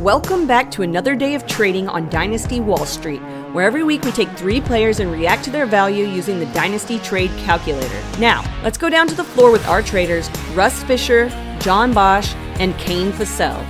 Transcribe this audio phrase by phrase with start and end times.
[0.00, 3.20] Welcome back to another day of trading on Dynasty Wall Street,
[3.52, 6.98] where every week we take three players and react to their value using the Dynasty
[7.00, 8.02] Trade Calculator.
[8.18, 11.28] Now, let's go down to the floor with our traders Russ Fisher,
[11.58, 13.62] John Bosch, and Kane Fassell.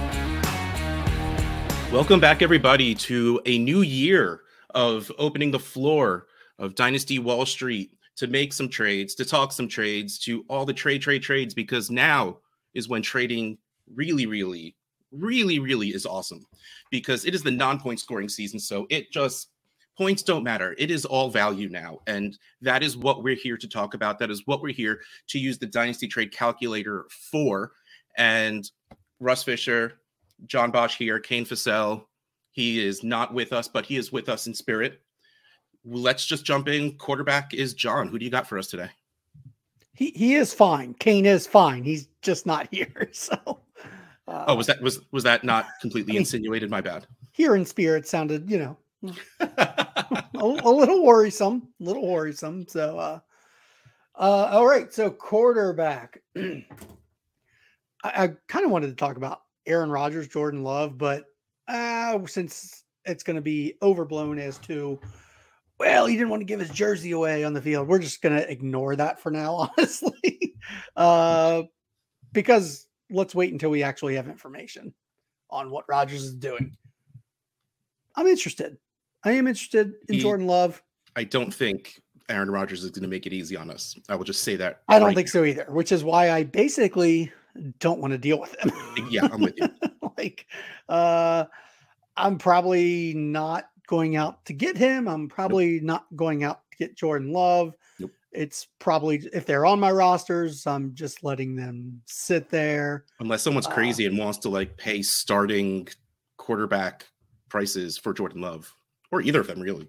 [1.91, 4.43] Welcome back, everybody, to a new year
[4.73, 6.29] of opening the floor
[6.61, 10.75] of Dynasty Wall Street to make some trades, to talk some trades, to all the
[10.75, 12.39] trade, trade, trades, because now
[12.73, 13.59] is when trading
[13.93, 14.77] really, really
[15.13, 16.47] really, really is awesome
[16.91, 18.59] because it is the non point scoring season.
[18.61, 19.49] So it just
[19.97, 20.75] points don't matter.
[20.79, 21.99] It is all value now.
[22.07, 24.19] And that is what we're here to talk about.
[24.19, 27.73] That is what we're here to use the Dynasty Trade Calculator for.
[28.17, 28.71] And
[29.21, 30.01] Russ Fisher,
[30.47, 32.05] John Bosch here, Kane Fassell.
[32.53, 35.01] He is not with us, but he is with us in spirit.
[35.85, 36.97] Let's just jump in.
[36.97, 38.09] Quarterback is John.
[38.09, 38.89] Who do you got for us today?
[39.95, 40.95] He he is fine.
[40.95, 41.85] Kane is fine.
[41.85, 43.11] He's just not here.
[43.13, 43.61] So
[44.31, 46.71] uh, oh, was that was was that not completely insinuated?
[46.71, 47.07] My bad.
[47.33, 48.77] Here in spirit sounded, you know,
[49.41, 52.67] a, a, little worrisome, a little worrisome.
[52.69, 53.19] So, uh,
[54.15, 54.93] uh, all right.
[54.93, 56.21] So quarterback.
[56.37, 56.63] I,
[58.05, 61.25] I kind of wanted to talk about Aaron Rodgers, Jordan Love, but
[61.67, 65.01] uh, since it's going to be overblown as to,
[65.79, 67.89] well, he didn't want to give his jersey away on the field.
[67.89, 70.55] We're just going to ignore that for now, honestly,
[70.95, 71.63] uh,
[72.33, 74.95] because let's wait until we actually have information
[75.51, 76.77] on what Rodgers is doing.
[78.17, 78.77] I'm interested.
[79.25, 80.83] I am interested in he, Jordan Love.
[81.17, 83.97] I don't think Aaron Rodgers is going to make it easy on us.
[84.09, 84.83] I will just say that.
[84.89, 85.33] I don't right think now.
[85.33, 87.33] so either, which is why I basically
[87.79, 88.73] don't want to deal with him.
[89.11, 89.69] yeah, I'm with you.
[90.17, 90.47] like,
[90.89, 91.45] uh,
[92.17, 95.09] I'm probably not going out to get him.
[95.09, 95.83] I'm probably nope.
[95.83, 97.75] not going out to get Jordan Love.
[98.33, 103.05] It's probably if they're on my rosters, I'm just letting them sit there.
[103.19, 105.89] Unless someone's uh, crazy and wants to like pay starting
[106.37, 107.07] quarterback
[107.49, 108.73] prices for Jordan Love
[109.11, 109.89] or either of them, really.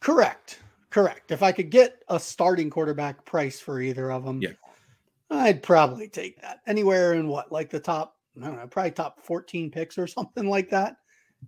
[0.00, 0.58] Correct.
[0.90, 1.30] Correct.
[1.30, 4.50] If I could get a starting quarterback price for either of them, yeah,
[5.30, 9.20] I'd probably take that anywhere in what, like the top, I don't know, probably top
[9.24, 10.96] 14 picks or something like that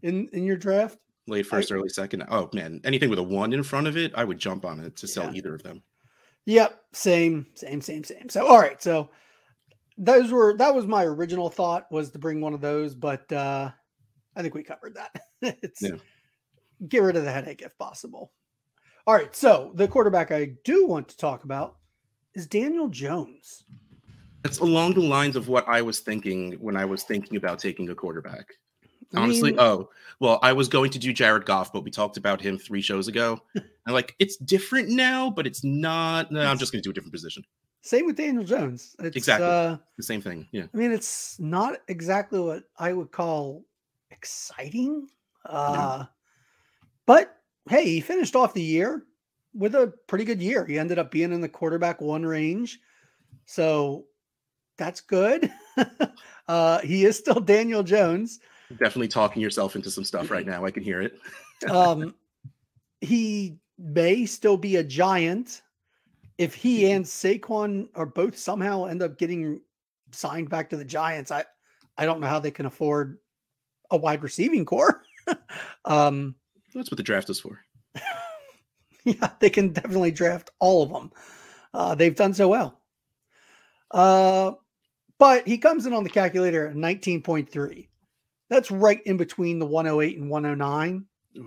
[0.02, 2.24] in in your draft late first, I, early second.
[2.28, 4.96] Oh man, anything with a one in front of it, I would jump on it
[4.96, 5.38] to sell yeah.
[5.38, 5.82] either of them.
[6.46, 8.28] Yep, same, same, same, same.
[8.28, 9.10] So all right, so
[9.98, 13.70] those were that was my original thought was to bring one of those, but uh
[14.36, 15.20] I think we covered that.
[15.62, 15.96] it's yeah.
[16.88, 18.32] get rid of the headache if possible.
[19.06, 21.76] All right, so the quarterback I do want to talk about
[22.34, 23.64] is Daniel Jones.
[24.44, 27.88] It's along the lines of what I was thinking when I was thinking about taking
[27.90, 28.46] a quarterback.
[29.14, 32.40] Honestly, mean, oh well, I was going to do Jared Goff, but we talked about
[32.40, 33.40] him three shows ago.
[33.54, 36.32] and like it's different now, but it's not.
[36.32, 37.44] No, I'm just going to do a different position.
[37.82, 38.96] Same with Daniel Jones.
[38.98, 40.48] It's, exactly uh, the same thing.
[40.50, 40.64] Yeah.
[40.72, 43.64] I mean, it's not exactly what I would call
[44.10, 45.08] exciting.
[45.44, 46.08] Uh, no.
[47.04, 47.36] But
[47.68, 49.04] hey, he finished off the year
[49.54, 50.64] with a pretty good year.
[50.64, 52.80] He ended up being in the quarterback one range,
[53.44, 54.06] so
[54.78, 55.52] that's good.
[56.48, 58.40] uh, he is still Daniel Jones
[58.70, 60.64] definitely talking yourself into some stuff right now.
[60.64, 61.18] I can hear it.
[61.70, 62.14] um,
[63.00, 65.62] he may still be a giant
[66.38, 69.60] if he and Saquon are both somehow end up getting
[70.12, 71.30] signed back to the Giants.
[71.30, 71.44] I
[71.98, 73.18] I don't know how they can afford
[73.90, 75.02] a wide receiving corps.
[75.84, 76.34] um,
[76.74, 77.60] That's what the draft is for.
[79.04, 81.10] yeah, they can definitely draft all of them.
[81.72, 82.80] Uh, they've done so well.
[83.92, 84.52] Uh,
[85.18, 87.88] but he comes in on the calculator at 19.3.
[88.48, 91.04] That's right in between the 108 and 109.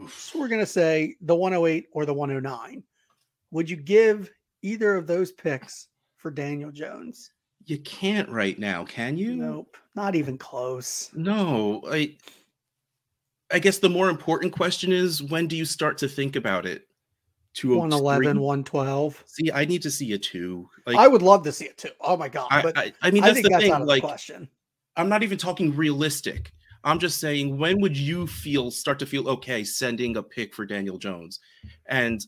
[0.10, 2.84] So we're going to say the 108 or the 109.
[3.52, 4.30] Would you give
[4.62, 5.88] either of those picks
[6.18, 7.32] for Daniel Jones?
[7.66, 9.36] You can't right now, can you?
[9.36, 11.10] Nope, not even close.
[11.14, 12.16] No, I
[13.52, 16.88] I guess the more important question is when do you start to think about it?
[17.62, 19.24] 111, 112.
[19.26, 20.70] See, I need to see a two.
[20.86, 21.90] Like, I would love to see it too.
[22.00, 22.48] Oh my god!
[22.50, 23.86] But I, I, I mean, that's the that's thing.
[23.86, 24.48] like, question.
[24.96, 26.54] I'm not even talking realistic.
[26.84, 30.66] I'm just saying, when would you feel start to feel okay sending a pick for
[30.66, 31.40] Daniel Jones?
[31.88, 32.26] And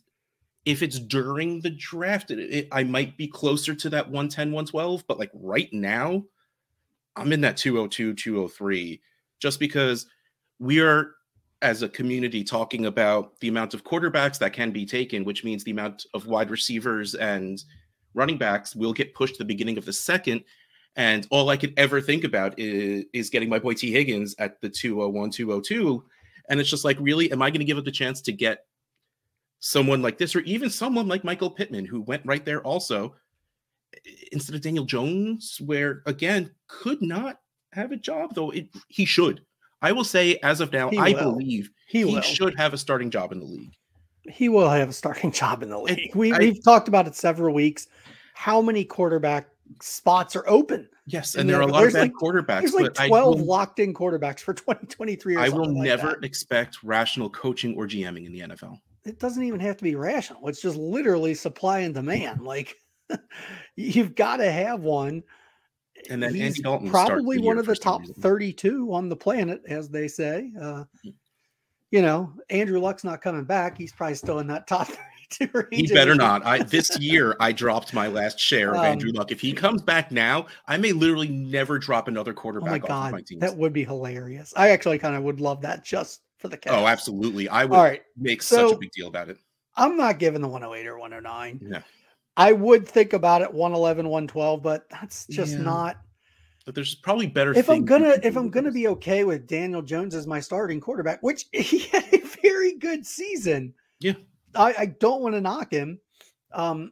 [0.66, 5.06] if it's during the draft, it, it, I might be closer to that 110, 112.
[5.08, 6.24] But like right now,
[7.16, 9.02] I'm in that 202, 203,
[9.40, 10.06] just because
[10.60, 11.16] we are
[11.62, 15.64] as a community talking about the amount of quarterbacks that can be taken, which means
[15.64, 17.64] the amount of wide receivers and
[18.14, 20.44] running backs will get pushed to the beginning of the second.
[20.96, 24.60] And all I could ever think about is, is getting my boy Tee Higgins at
[24.62, 26.04] the 201, 202.
[26.50, 28.66] And it's just like, really, am I going to give up the chance to get
[29.60, 33.16] someone like this, or even someone like Michael Pittman, who went right there also,
[34.32, 37.40] instead of Daniel Jones, where again, could not
[37.72, 39.42] have a job, though it, he should.
[39.82, 41.34] I will say, as of now, he I will.
[41.34, 43.74] believe he, he should have a starting job in the league.
[44.30, 46.16] He will have a starting job in the league.
[46.16, 47.88] We, I, we've talked about it several weeks.
[48.34, 49.48] How many quarterback
[49.82, 50.88] spots are open?
[51.06, 52.62] Yes, and, there are a lot of bad like, quarterbacks.
[52.62, 55.36] There's like 12 will, locked in quarterbacks for 2023.
[55.38, 56.24] I will like never that.
[56.24, 58.80] expect rational coaching or GMing in the NFL.
[59.06, 60.48] It doesn't even have to be rational.
[60.48, 62.42] It's just literally supply and demand.
[62.52, 62.76] Like
[63.76, 65.24] you've got to have one.
[66.10, 70.52] And then He's probably one of the top 32 on the planet, as they say.
[70.60, 71.10] Uh, hmm.
[71.92, 73.78] you know, Andrew Luck's not coming back.
[73.78, 74.88] He's probably still in that top
[75.72, 76.46] he better not.
[76.46, 79.32] I this year I dropped my last share of um, Andrew Luck.
[79.32, 83.12] If he comes back now, I may literally never drop another quarterback oh my God,
[83.12, 83.40] my team.
[83.40, 84.54] That would be hilarious.
[84.56, 86.74] I actually kind of would love that just for the cash.
[86.76, 87.48] Oh, absolutely.
[87.50, 88.02] I would All right.
[88.18, 89.38] make so, such a big deal about it.
[89.76, 91.60] I'm not giving the 108 or 109.
[91.62, 91.80] No.
[92.38, 95.62] I would think about it 111, 112, but that's just yeah.
[95.62, 95.98] not
[96.66, 100.14] but there's probably better if I'm gonna if I'm gonna be okay with Daniel Jones
[100.14, 103.74] as my starting quarterback, which he had a very good season.
[104.00, 104.14] Yeah.
[104.56, 106.00] I, I don't want to knock him.
[106.54, 106.92] Um,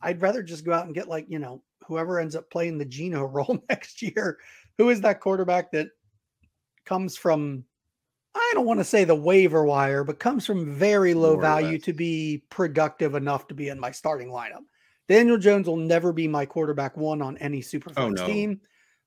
[0.00, 2.84] I'd rather just go out and get like, you know, whoever ends up playing the
[2.84, 4.38] Geno role next year.
[4.78, 5.88] Who is that quarterback that
[6.84, 7.64] comes from
[8.34, 11.78] I don't want to say the waiver wire, but comes from very low More value
[11.80, 14.64] to be productive enough to be in my starting lineup.
[15.06, 18.26] Daniel Jones will never be my quarterback one on any super oh, no.
[18.26, 18.60] team.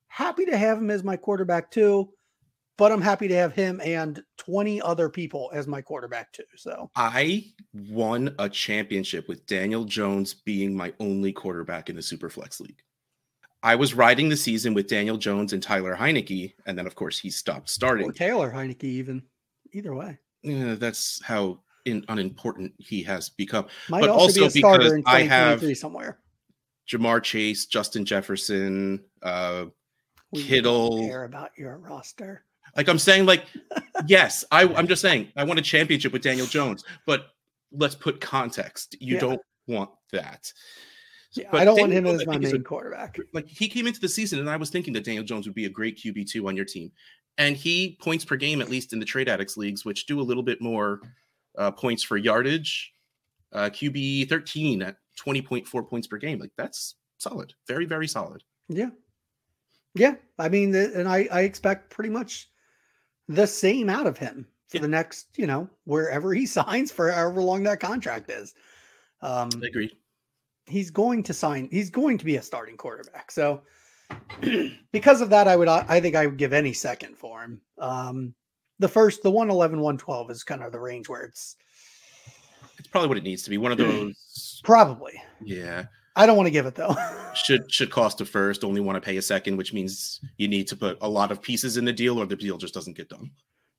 [0.07, 2.09] Happy to have him as my quarterback two
[2.77, 6.43] but I'm happy to have him and 20 other people as my quarterback too.
[6.55, 7.45] So I
[7.89, 12.81] won a championship with Daniel Jones being my only quarterback in the Superflex League.
[13.63, 17.17] I was riding the season with Daniel Jones and Tyler Heinicke, and then of course
[17.17, 18.07] he stopped starting.
[18.07, 19.23] Or Taylor Heinicke, even
[19.73, 20.19] either way.
[20.43, 23.65] Yeah, that's how in, unimportant he has become.
[23.89, 26.19] Might but also, also because I have somewhere.
[26.87, 29.65] Ja'Marr Chase, Justin Jefferson, uh,
[30.31, 30.99] we Kittle.
[31.07, 32.43] Care about your roster.
[32.75, 33.45] Like I'm saying, like,
[34.05, 37.27] yes, I, I'm just saying I want a championship with Daniel Jones, but
[37.71, 38.95] let's put context.
[38.99, 39.21] You yeah.
[39.21, 40.51] don't want that.
[41.33, 43.17] Yeah, but I don't Daniel, want him as my main a, quarterback.
[43.33, 45.65] Like he came into the season, and I was thinking that Daniel Jones would be
[45.65, 46.91] a great QB two on your team,
[47.37, 50.23] and he points per game at least in the trade addicts leagues, which do a
[50.23, 51.01] little bit more
[51.57, 52.91] uh, points for yardage.
[53.51, 58.07] Uh, QB thirteen at twenty point four points per game, like that's solid, very very
[58.07, 58.41] solid.
[58.69, 58.89] Yeah,
[59.93, 60.15] yeah.
[60.39, 62.49] I mean, and I I expect pretty much
[63.27, 64.81] the same out of him for yeah.
[64.81, 68.53] the next, you know, wherever he signs for however long that contract is.
[69.21, 69.97] Um, I agree.
[70.67, 71.69] He's going to sign.
[71.71, 73.31] He's going to be a starting quarterback.
[73.31, 73.61] So
[74.91, 75.67] because of that, I would.
[75.67, 77.61] I think I would give any second for him.
[77.77, 78.33] Um,
[78.79, 81.55] the first, the 111, 112 is kind of the range where it's.
[82.77, 83.57] It's probably what it needs to be.
[83.57, 84.61] One of those.
[84.63, 85.21] probably.
[85.43, 85.85] Yeah.
[86.15, 86.95] I don't want to give it though.
[87.33, 90.67] should should cost a first, only want to pay a second, which means you need
[90.67, 93.09] to put a lot of pieces in the deal, or the deal just doesn't get
[93.09, 93.31] done.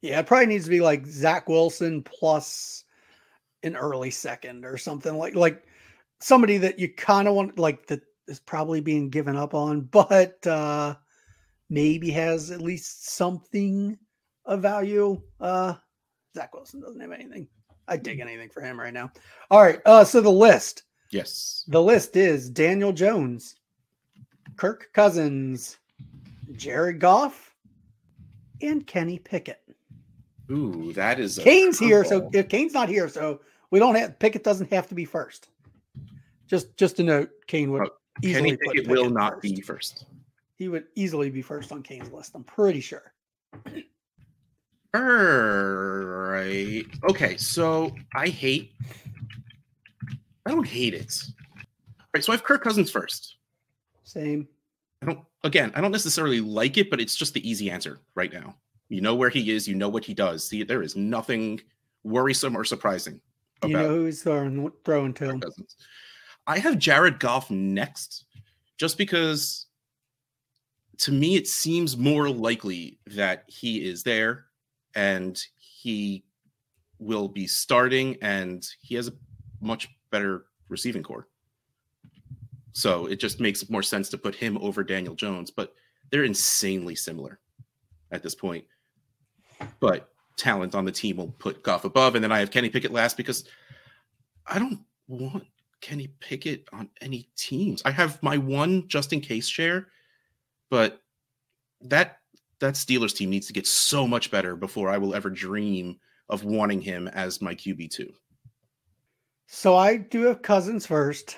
[0.02, 2.84] Yeah, it probably needs to be like Zach Wilson plus
[3.62, 5.64] an early second or something like like
[6.20, 10.46] somebody that you kind of want like that is probably being given up on, but
[10.46, 10.94] uh
[11.68, 13.98] maybe has at least something
[14.44, 15.20] of value.
[15.40, 15.74] Uh
[16.34, 17.48] Zach Wilson doesn't have anything.
[17.88, 19.10] I dig anything for him right now.
[19.50, 19.80] All right.
[19.84, 20.82] Uh so the list.
[21.10, 21.64] Yes.
[21.68, 23.56] The list is Daniel Jones,
[24.56, 25.78] Kirk Cousins,
[26.52, 27.54] Jared Goff,
[28.62, 29.62] and Kenny Pickett.
[30.50, 32.04] Ooh, that is Kane's here.
[32.04, 35.48] So if Kane's not here, so we don't have Pickett doesn't have to be first.
[36.46, 37.90] Just just a note, Kane would oh,
[38.22, 39.42] easily Kenny Pickett, Pickett will not first.
[39.42, 40.06] be first.
[40.56, 42.32] He would easily be first on Kane's list.
[42.34, 43.12] I'm pretty sure.
[44.94, 46.86] All right.
[47.10, 48.72] Okay, so I hate
[50.46, 51.12] I don't hate it.
[51.58, 51.64] All
[52.14, 53.36] right, so I have Kirk Cousins first.
[54.04, 54.46] Same.
[55.02, 55.20] I don't.
[55.44, 58.56] Again, I don't necessarily like it, but it's just the easy answer right now.
[58.88, 59.66] You know where he is.
[59.66, 60.48] You know what he does.
[60.48, 61.60] See, there is nothing
[62.04, 63.20] worrisome or surprising.
[63.64, 65.40] you know who's throwing throwing to him.
[65.40, 65.76] Cousins.
[66.46, 68.24] I have Jared Goff next,
[68.78, 69.66] just because
[70.98, 74.46] to me it seems more likely that he is there
[74.94, 76.24] and he
[76.98, 79.12] will be starting, and he has a
[79.60, 81.28] much better receiving corps.
[82.72, 85.74] So it just makes more sense to put him over Daniel Jones, but
[86.10, 87.38] they're insanely similar
[88.12, 88.64] at this point.
[89.78, 90.08] But
[90.38, 93.16] talent on the team will put Goff above, and then I have Kenny Pickett last
[93.18, 93.44] because
[94.46, 95.44] I don't want
[95.82, 97.82] Kenny Pickett on any teams.
[97.84, 99.88] I have my one just in case share,
[100.70, 101.02] but
[101.82, 102.18] that
[102.60, 105.98] that Steelers team needs to get so much better before I will ever dream
[106.30, 108.12] of wanting him as my QB two.
[109.46, 111.36] So I do have Cousins first.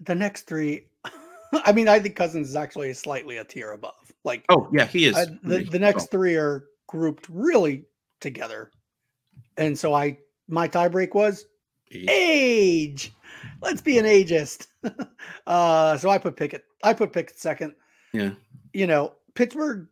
[0.00, 0.86] The next three,
[1.52, 3.94] I mean, I think Cousins is actually slightly a tier above.
[4.24, 5.16] Like, oh yeah, he is.
[5.16, 7.84] I, the, the next three are grouped really
[8.20, 8.70] together.
[9.56, 10.18] And so I
[10.48, 11.46] my tiebreak was
[11.92, 12.08] age.
[12.10, 13.12] age.
[13.60, 14.66] Let's be an ageist.
[15.46, 16.64] uh, so I put Pickett.
[16.82, 17.74] I put Pickett second.
[18.12, 18.30] Yeah.
[18.72, 19.86] You know, Pittsburgh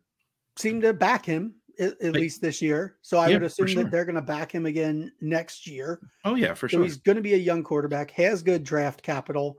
[0.57, 2.97] seemed to back him at, at least this year.
[3.01, 3.83] So I yeah, would assume sure.
[3.83, 5.99] that they're going to back him again next year.
[6.25, 6.77] Oh yeah, for sure.
[6.77, 6.83] so sure.
[6.83, 9.57] He's going to be a young quarterback, has good draft capital.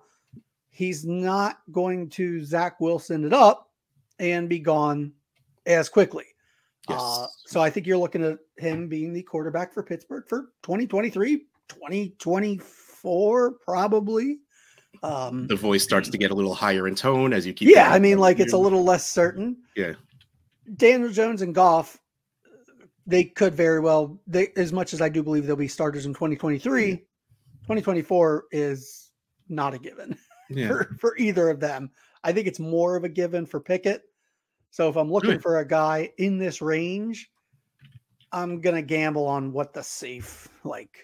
[0.71, 3.71] He's not going to Zach Wilson it up
[4.18, 5.12] and be gone
[5.66, 6.25] as quickly.
[6.88, 7.00] Yes.
[7.00, 11.47] Uh, so I think you're looking at him being the quarterback for Pittsburgh for 2023,
[11.68, 14.38] 2024, probably.
[15.02, 17.68] Um, the voice starts to get a little higher in tone as you keep.
[17.68, 19.56] Yeah, I mean, like it's a little less certain.
[19.76, 19.94] Yeah.
[20.76, 21.99] Daniel Jones and Goff,
[23.07, 24.19] they could very well.
[24.27, 29.11] They as much as I do believe they'll be starters in 2023, 2024 is
[29.49, 30.17] not a given
[30.51, 30.69] yeah.
[30.69, 31.91] for, for either of them.
[32.23, 34.03] I think it's more of a given for Pickett.
[34.71, 35.43] So if I'm looking Good.
[35.43, 37.31] for a guy in this range,
[38.33, 40.99] I'm gonna gamble on what the safe like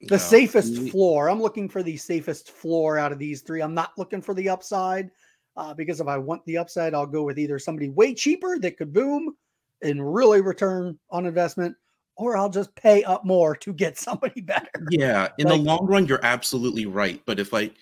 [0.00, 0.18] the no.
[0.18, 1.28] safest floor.
[1.28, 3.62] I'm looking for the safest floor out of these three.
[3.62, 5.10] I'm not looking for the upside
[5.56, 8.76] uh, because if I want the upside, I'll go with either somebody way cheaper that
[8.76, 9.34] could boom
[9.82, 11.76] and really return on investment,
[12.16, 14.70] or I'll just pay up more to get somebody better.
[14.90, 17.22] Yeah, in like, the long run, you're absolutely right.
[17.26, 17.74] But if like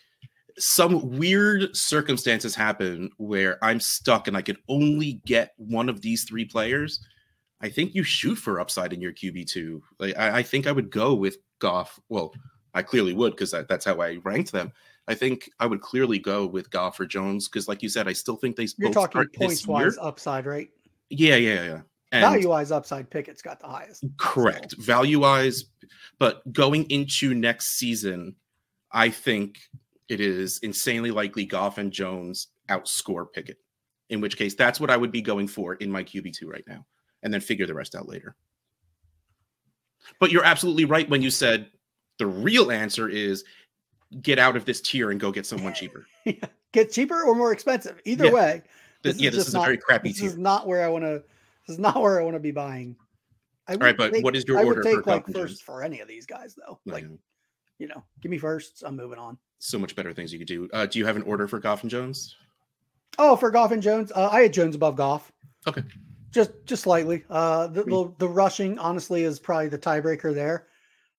[0.59, 6.25] some weird circumstances happen where I'm stuck and I could only get one of these
[6.25, 7.05] three players,
[7.61, 9.83] I think you shoot for upside in your QB two.
[9.99, 11.99] Like I, I think I would go with Goff.
[12.09, 12.33] Well,
[12.75, 14.73] I clearly would because that's how I ranked them.
[15.07, 18.13] I think I would clearly go with Goff or Jones because, like you said, I
[18.13, 18.67] still think they.
[18.79, 20.69] You're talking points wise upside, right?
[21.19, 21.81] Yeah, yeah, yeah.
[22.21, 24.05] Value wise upside, Pickett's got the highest.
[24.19, 24.77] Correct.
[24.79, 25.65] Value wise,
[26.19, 28.37] but going into next season,
[28.93, 29.59] I think
[30.09, 33.59] it is insanely likely Goff and Jones outscore Pickett.
[34.11, 36.65] In which case, that's what I would be going for in my QB two right
[36.69, 36.87] now,
[37.23, 38.37] and then figure the rest out later.
[40.21, 41.71] But you're absolutely right when you said
[42.19, 43.45] the real answer is
[44.23, 46.07] get out of this tier and go get someone cheaper.
[46.73, 48.01] get cheaper or more expensive.
[48.05, 48.33] Either yeah.
[48.33, 48.63] way.
[49.05, 50.29] This yeah, this is not, a very crappy this tier.
[50.29, 51.23] This is not where I want to.
[51.69, 52.97] This is not where I want to be buying.
[53.69, 54.83] I All right, but take, what is your I order?
[54.87, 56.81] I would take like first for any of these guys though.
[56.87, 57.07] Like,
[57.79, 58.83] you know, give me firsts.
[58.83, 59.37] I'm moving on.
[59.59, 60.69] So much better things you could do.
[60.73, 62.35] Uh, do you have an order for Goff and Jones?
[63.19, 65.31] Oh, for Goff and Jones, uh, I had Jones above Goff.
[65.67, 65.83] Okay.
[66.31, 67.25] Just just slightly.
[67.29, 70.69] Uh, the, the, the rushing honestly is probably the tiebreaker there.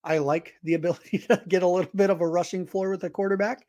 [0.04, 3.12] I like the ability to get a little bit of a rushing floor with a
[3.12, 3.68] quarterback.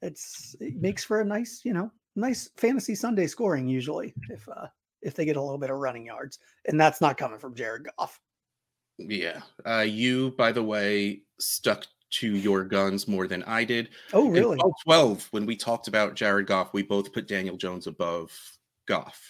[0.00, 4.66] It's it makes for a nice, you know, nice fantasy Sunday scoring usually if uh
[5.02, 7.86] if they get a little bit of running yards, and that's not coming from Jared
[7.98, 8.18] Goff.
[8.98, 13.90] Yeah, uh, you by the way stuck to your guns more than I did.
[14.12, 14.58] Oh, really?
[14.84, 18.32] 12, when we talked about Jared Goff, we both put Daniel Jones above
[18.86, 19.20] Goff.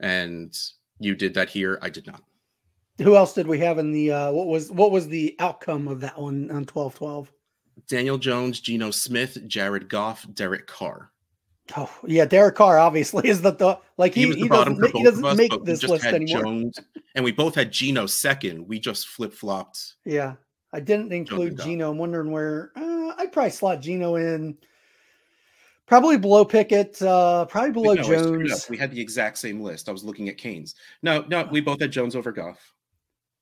[0.00, 0.56] And
[0.98, 1.78] you did that here.
[1.82, 2.22] I did not.
[3.02, 6.00] Who else did we have in the uh what was what was the outcome of
[6.00, 7.32] that one on 12 12?
[7.88, 11.10] Daniel Jones, Geno Smith, Jared Goff, Derek Carr.
[11.76, 15.24] Oh yeah, Derek Carr obviously is the, the like he, he, he doesn't, he doesn't
[15.24, 16.42] us, make this list anymore.
[16.42, 16.78] Jones,
[17.14, 18.68] and we both had Geno second.
[18.68, 19.94] We just flip flopped.
[20.04, 20.34] Yeah,
[20.72, 21.90] I didn't include Geno.
[21.90, 24.58] I'm wondering where uh, I'd probably slot Geno in.
[25.86, 28.70] Probably below Pickett, uh, probably below no, Jones.
[28.70, 29.86] We had the exact same list.
[29.86, 30.74] I was looking at Kane's.
[31.02, 32.72] No, no, we both had Jones over Goff.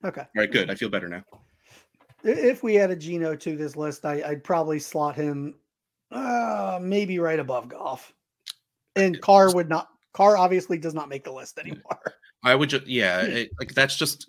[0.04, 0.22] Okay.
[0.22, 0.68] All right, good.
[0.68, 1.22] I feel better now.
[2.24, 5.54] If we added Geno to this list, I, would probably slot him
[6.10, 8.12] uh, maybe right above Goff.
[8.96, 9.88] And Carr would not.
[10.12, 11.98] Carr obviously does not make the list anymore.
[12.44, 14.28] I would just, yeah, it, like that's just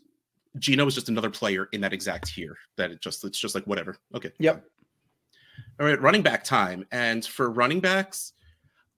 [0.60, 2.56] Geno is just another player in that exact tier.
[2.78, 3.98] That it just it's just like whatever.
[4.16, 4.32] Okay.
[4.40, 4.64] Yep.
[5.80, 8.34] All right, running back time, and for running backs,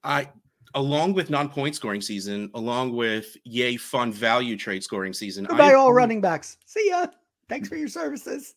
[0.04, 0.30] I
[0.74, 5.46] along with non-point scoring season, along with yay fun value trade scoring season.
[5.46, 6.58] Goodbye, all running backs.
[6.66, 7.08] See ya.
[7.50, 8.56] Thanks for your services.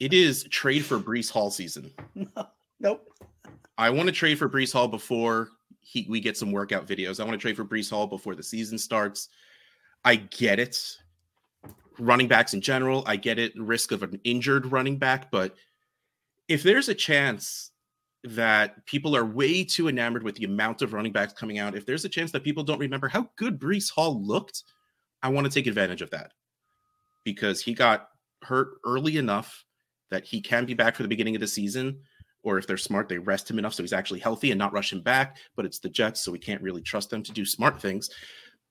[0.00, 1.92] It is trade for Breece Hall season.
[2.14, 2.26] No,
[2.80, 3.06] nope.
[3.76, 7.20] I want to trade for Breece Hall before he, we get some workout videos.
[7.20, 9.28] I want to trade for Breece Hall before the season starts.
[10.04, 10.96] I get it.
[11.98, 13.52] Running backs in general, I get it.
[13.58, 15.54] Risk of an injured running back, but
[16.48, 17.70] if there's a chance
[18.24, 21.84] that people are way too enamored with the amount of running backs coming out, if
[21.84, 24.64] there's a chance that people don't remember how good Breece Hall looked,
[25.22, 26.32] I want to take advantage of that
[27.24, 28.08] because he got
[28.42, 29.64] hurt early enough
[30.10, 32.00] that he can be back for the beginning of the season.
[32.42, 34.92] Or if they're smart, they rest him enough so he's actually healthy and not rush
[34.92, 35.36] him back.
[35.56, 38.10] But it's the Jets, so we can't really trust them to do smart things.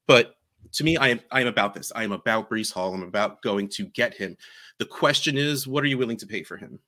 [0.07, 0.35] But
[0.73, 1.91] to me, I am I am about this.
[1.95, 2.93] I am about Breece Hall.
[2.93, 4.35] I'm about going to get him.
[4.79, 6.79] The question is, what are you willing to pay for him?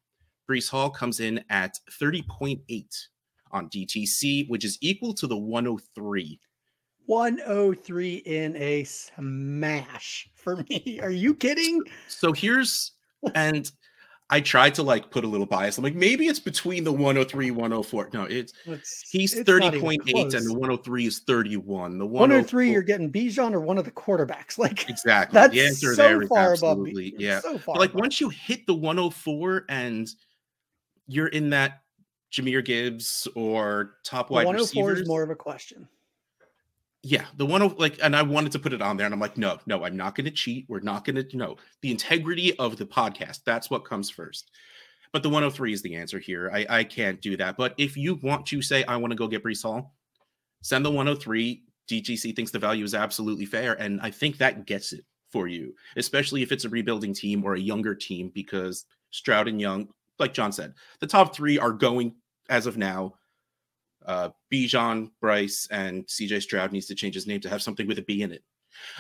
[0.50, 3.06] Breece Hall comes in at 30.8
[3.52, 6.40] on DTC, which is equal to the 103
[7.06, 11.00] 103 in a smash for me.
[11.04, 11.82] Are you kidding?
[12.08, 12.94] So here's
[13.36, 13.72] and
[14.32, 15.78] I tried to like put a little bias.
[15.78, 18.10] I'm like, maybe it's between the 103, 104.
[18.14, 21.98] No, it's, it's he's 30.8 and the 103 is 31.
[21.98, 24.58] The 103, you're getting Bijan or one of the quarterbacks.
[24.62, 25.34] Like exactly.
[25.34, 27.08] That's the answer so there is far absolutely.
[27.08, 27.40] above Yeah.
[27.40, 30.08] So far like once you hit the 104 and
[31.08, 31.82] you're in that
[32.32, 35.88] Jahmyr Gibbs or top wide 104 receivers, is more of a question.
[37.04, 39.38] Yeah, the one like, and I wanted to put it on there, and I'm like,
[39.38, 40.66] no, no, I'm not going to cheat.
[40.70, 43.40] We're not going to, know, the integrity of the podcast.
[43.44, 44.52] That's what comes first.
[45.12, 46.52] But the 103 is the answer here.
[46.54, 47.58] I, I can't do that.
[47.58, 49.96] But if you want to say, I want to go get Breece Hall,
[50.62, 51.64] send the 103.
[51.90, 53.74] DTC thinks the value is absolutely fair.
[53.74, 57.56] And I think that gets it for you, especially if it's a rebuilding team or
[57.56, 59.90] a younger team, because Stroud and Young,
[60.20, 62.16] like John said, the top three are going
[62.50, 63.16] as of now
[64.06, 68.00] uh, Bijan, Bryce, and CJ Stroud needs to change his name to have something with
[68.00, 68.44] a B in it.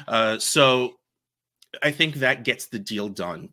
[0.08, 0.94] Uh, so
[1.82, 3.50] I think that gets the deal done.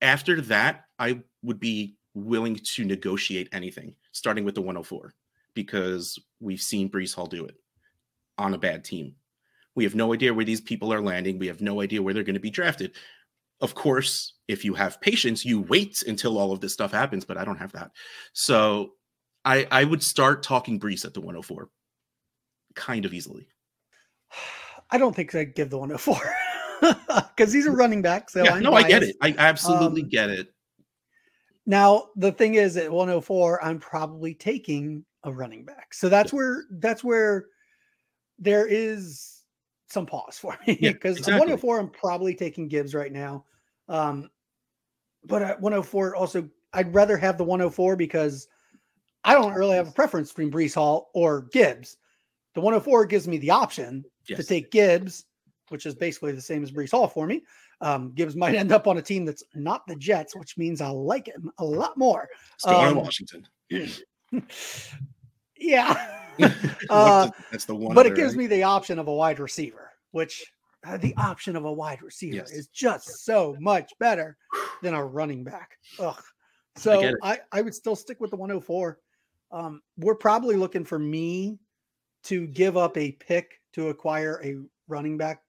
[0.00, 5.14] After that, I would be willing to negotiate anything, starting with the 104,
[5.54, 7.54] because we've seen Breece Hall do it
[8.38, 9.14] on a bad team.
[9.74, 11.38] We have no idea where these people are landing.
[11.38, 12.92] We have no idea where they're going to be drafted.
[13.60, 17.38] Of course, if you have patience, you wait until all of this stuff happens, but
[17.38, 17.92] I don't have that.
[18.32, 18.92] So
[19.44, 21.68] I I would start talking Breece at the 104
[22.74, 23.48] kind of easily.
[24.90, 26.16] I don't think I'd give the 104
[27.34, 28.28] because he's a running back.
[28.28, 28.86] So yeah, no, biased.
[28.86, 29.16] I get it.
[29.22, 30.48] I absolutely um, get it.
[31.64, 35.94] Now the thing is, at 104, I'm probably taking a running back.
[35.94, 37.46] So that's where that's where
[38.38, 39.42] there is
[39.88, 41.32] some pause for me because yeah, exactly.
[41.34, 43.44] 104, I'm probably taking Gibbs right now.
[43.88, 44.28] Um,
[45.24, 48.48] but at 104, also I'd rather have the 104 because
[49.24, 51.96] I don't really have a preference between Breece Hall or Gibbs.
[52.54, 54.38] The 104 gives me the option yes.
[54.38, 55.24] to take Gibbs,
[55.68, 57.42] which is basically the same as Breece Hall for me.
[57.80, 60.88] Um, Gibbs might end up on a team that's not the Jets, which means I
[60.88, 62.28] like him a lot more.
[62.58, 63.46] Still um, Washington.
[65.56, 66.18] yeah.
[66.90, 67.94] uh, that's the one.
[67.94, 68.38] But it gives right?
[68.38, 70.44] me the option of a wide receiver, which
[70.84, 72.50] uh, the option of a wide receiver yes.
[72.50, 74.36] is just so much better
[74.82, 75.78] than a running back.
[75.98, 76.22] Ugh.
[76.76, 78.98] So I, I, I would still stick with the 104.
[79.52, 81.58] Um, we're probably looking for me
[82.24, 84.56] to give up a pick to acquire a
[84.88, 85.42] running back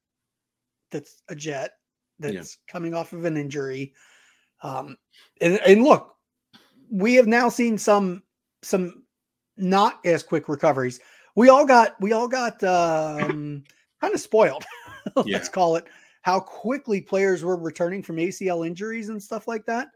[0.92, 1.72] that's a jet
[2.20, 2.72] that's yeah.
[2.72, 3.94] coming off of an injury.
[4.62, 4.98] Um,
[5.42, 6.16] and, and look,
[6.92, 8.24] we have now seen some
[8.62, 9.04] some
[9.58, 11.00] not as quick recoveries.
[11.36, 13.64] We all got we all got um,
[14.00, 14.64] kind of spoiled.
[15.16, 15.40] let's yeah.
[15.40, 15.86] call it
[16.22, 19.90] how quickly players were returning from ACL injuries and stuff like that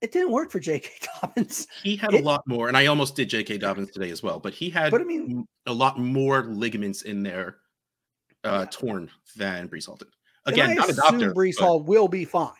[0.00, 0.90] it didn't work for J.K.
[1.22, 1.66] Dobbins.
[1.82, 3.58] He had it, a lot more, and I almost did J.K.
[3.58, 4.38] Dobbins today as well.
[4.40, 7.56] But he had, but I mean, a lot more ligaments in there
[8.44, 10.08] uh, torn than Breece Hall did.
[10.46, 11.32] Again, not a doctor.
[11.34, 12.52] Breece but, Hall will be fine.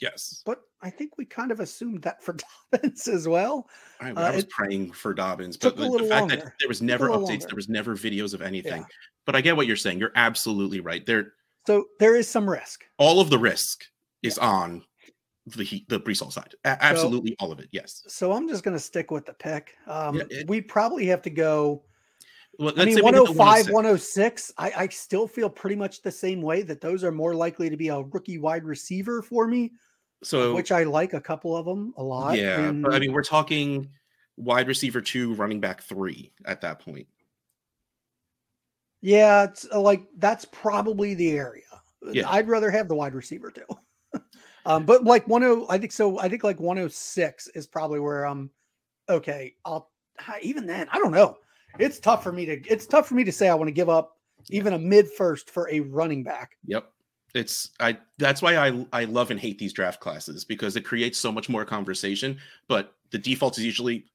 [0.00, 2.36] Yes, but I think we kind of assumed that for
[2.72, 3.68] Dobbins as well.
[4.00, 6.36] I, I was praying for Dobbins, but the, the fact longer.
[6.36, 7.46] that there was never updates, longer.
[7.46, 8.80] there was never videos of anything.
[8.82, 8.86] Yeah.
[9.26, 9.98] But I get what you're saying.
[9.98, 11.04] You're absolutely right.
[11.04, 11.32] There.
[11.66, 12.84] So there is some risk.
[12.98, 13.84] All of the risk
[14.22, 14.48] is yeah.
[14.48, 14.84] on
[15.46, 16.54] the heat, the Hall side.
[16.64, 17.68] A- absolutely so, all of it.
[17.70, 18.02] Yes.
[18.08, 19.76] So I'm just going to stick with the pick.
[19.86, 21.84] Um, yeah, it, we probably have to go.
[22.58, 24.52] Well, I mean, 105, 106.
[24.58, 27.76] I, I still feel pretty much the same way that those are more likely to
[27.76, 29.72] be a rookie wide receiver for me.
[30.24, 32.38] So, which I like a couple of them a lot.
[32.38, 32.60] Yeah.
[32.60, 33.90] And, but I mean, we're talking
[34.36, 37.06] wide receiver two, running back three at that point.
[39.02, 39.44] Yeah.
[39.44, 41.62] It's uh, like that's probably the area.
[42.10, 42.28] Yeah.
[42.30, 43.66] I'd rather have the wide receiver too.
[44.66, 46.18] Um, but like 10, I think so.
[46.18, 48.50] I think like 106 is probably where I'm
[49.08, 49.54] okay.
[49.64, 49.90] I'll
[50.42, 51.38] even then, I don't know.
[51.78, 53.88] It's tough for me to it's tough for me to say I want to give
[53.88, 54.16] up
[54.50, 56.56] even a mid first for a running back.
[56.66, 56.90] Yep.
[57.34, 61.18] It's I that's why I I love and hate these draft classes because it creates
[61.18, 64.06] so much more conversation, but the default is usually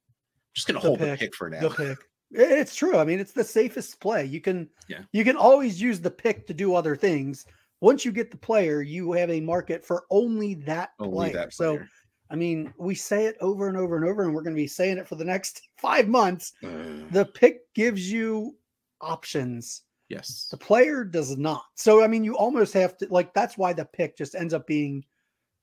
[0.54, 1.60] just gonna the hold pick, the pick for now.
[1.60, 1.98] The pick.
[2.32, 2.98] It's true.
[2.98, 4.24] I mean, it's the safest play.
[4.24, 5.02] You can yeah.
[5.12, 7.46] you can always use the pick to do other things
[7.82, 11.32] once you get the player, you have a market for only that only player.
[11.32, 11.80] That player.
[11.80, 11.84] So,
[12.30, 14.68] I mean, we say it over and over and over, and we're going to be
[14.68, 16.52] saying it for the next five months.
[16.62, 18.56] Uh, the pick gives you
[19.00, 19.82] options.
[20.08, 20.46] Yes.
[20.48, 21.64] The player does not.
[21.74, 24.66] So, I mean, you almost have to like that's why the pick just ends up
[24.66, 25.04] being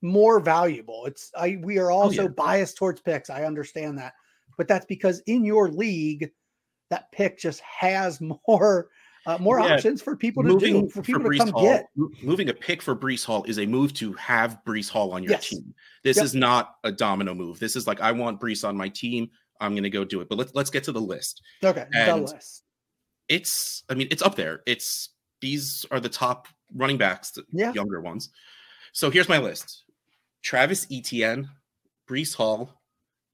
[0.02, 1.06] more valuable.
[1.06, 2.34] It's I we are also oh, yeah.
[2.36, 3.30] biased towards picks.
[3.30, 4.12] I understand that.
[4.58, 6.30] But that's because in your league,
[6.90, 8.90] that pick just has more
[9.30, 9.74] uh, more yeah.
[9.74, 11.86] options for people to moving do for people for to come Hall, get.
[12.22, 15.32] Moving a pick for Breece Hall is a move to have Breece Hall on your
[15.32, 15.48] yes.
[15.48, 15.74] team.
[16.02, 16.24] This yep.
[16.24, 17.58] is not a domino move.
[17.58, 19.30] This is like I want Breece on my team.
[19.60, 20.28] I'm going to go do it.
[20.28, 21.42] But let's let's get to the list.
[21.62, 22.62] Okay, and the list.
[23.28, 24.62] it's I mean it's up there.
[24.66, 27.72] It's these are the top running backs, the yeah.
[27.72, 28.30] younger ones.
[28.92, 29.84] So here's my list:
[30.42, 31.48] Travis Etienne,
[32.08, 32.80] Breece Hall,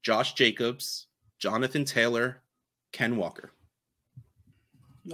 [0.03, 1.07] Josh Jacobs,
[1.39, 2.41] Jonathan Taylor,
[2.91, 3.51] Ken Walker.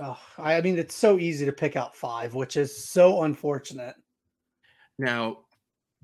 [0.01, 3.95] Oh, I mean, it's so easy to pick out five, which is so unfortunate.
[4.97, 5.39] Now,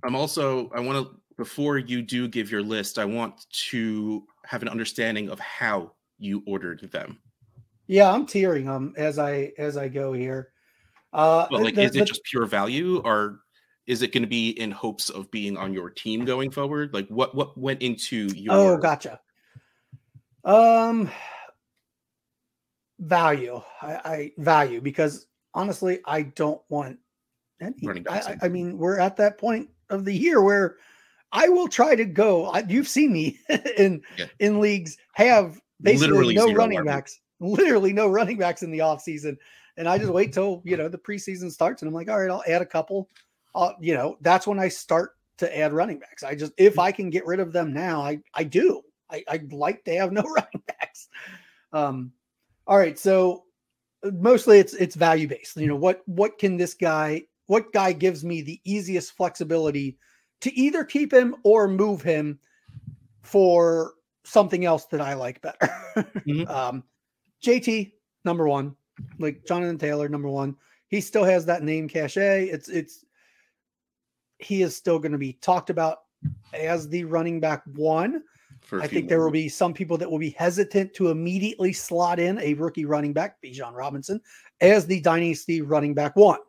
[0.03, 4.61] I'm also I want to before you do give your list, I want to have
[4.61, 7.17] an understanding of how you ordered them.
[7.87, 10.49] Yeah, I'm tearing them as I as I go here.
[11.13, 13.39] Uh, well, like, the, is it the, just pure value, or
[13.87, 16.93] is it going to be in hopes of being on your team going forward?
[16.93, 18.53] Like, what what went into your?
[18.53, 19.19] Oh, gotcha.
[20.43, 21.09] Um,
[22.99, 23.61] value.
[23.81, 26.99] I, I value because honestly, I don't want
[27.61, 28.03] any.
[28.09, 30.77] I, I mean, we're at that point of the year where
[31.31, 32.47] I will try to go.
[32.47, 33.39] I, you've seen me
[33.77, 34.25] in yeah.
[34.39, 39.01] in leagues have basically literally no running backs, literally no running backs in the off
[39.01, 39.37] season,
[39.77, 42.29] and I just wait till you know the preseason starts, and I'm like, all right,
[42.29, 43.09] I'll add a couple.
[43.55, 46.23] Uh, you know, that's when I start to add running backs.
[46.23, 48.81] I just if I can get rid of them now, I I do.
[49.09, 51.07] I I'd like to have no running backs.
[51.71, 52.11] Um,
[52.69, 53.45] all right, so
[54.05, 55.57] uh, mostly it's it's value based.
[55.57, 59.97] You know what what can this guy what guy gives me the easiest flexibility
[60.41, 62.39] to either keep him or move him
[63.23, 65.57] for something else that I like better.
[65.97, 66.47] mm-hmm.
[66.47, 66.83] um,
[67.43, 67.91] JT
[68.23, 68.75] number one,
[69.17, 70.55] like Jonathan Taylor number one.
[70.89, 72.45] He still has that name cachet.
[72.45, 73.03] It's it's
[74.37, 75.97] he is still going to be talked about
[76.53, 78.21] as the running back one.
[78.71, 82.39] I think there will be some people that will be hesitant to immediately slot in
[82.39, 84.21] a rookie running back, Bijan Robinson,
[84.61, 86.39] as the dynasty running back one.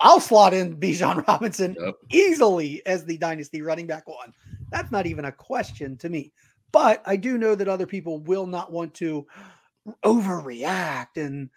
[0.00, 1.94] I'll slot in Bijan Robinson yep.
[2.10, 4.32] easily as the dynasty running back one.
[4.70, 6.32] That's not even a question to me.
[6.72, 9.26] But I do know that other people will not want to
[10.04, 11.50] overreact and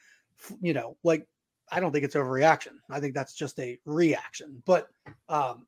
[0.61, 1.27] you know, like
[1.71, 2.73] I don't think it's overreaction.
[2.89, 4.61] I think that's just a reaction.
[4.65, 4.89] But
[5.29, 5.65] um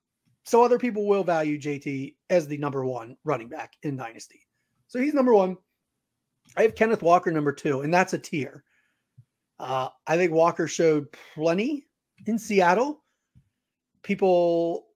[0.47, 4.47] so other people will value JT as the number one running back in Dynasty.
[4.87, 5.57] So he's number one.
[6.55, 8.63] I have Kenneth Walker number two, and that's a tier.
[9.59, 11.87] Uh, I think Walker showed plenty
[12.25, 13.03] in Seattle,
[14.03, 14.87] people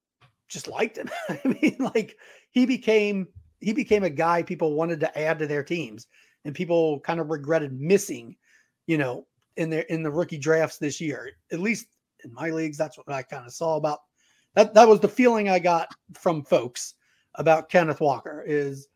[0.48, 1.10] just liked him.
[1.30, 2.16] I mean, like
[2.52, 3.28] he became
[3.60, 6.08] he became a guy people wanted to add to their teams,
[6.46, 8.38] and people kind of regretted missing,
[8.88, 11.30] you know, in their in the rookie drafts this year.
[11.52, 11.88] At least
[12.24, 14.00] in my leagues, that's what I kind of saw about
[14.56, 14.74] that.
[14.74, 16.96] That was the feeling I got from folks
[17.36, 18.88] about Kenneth Walker is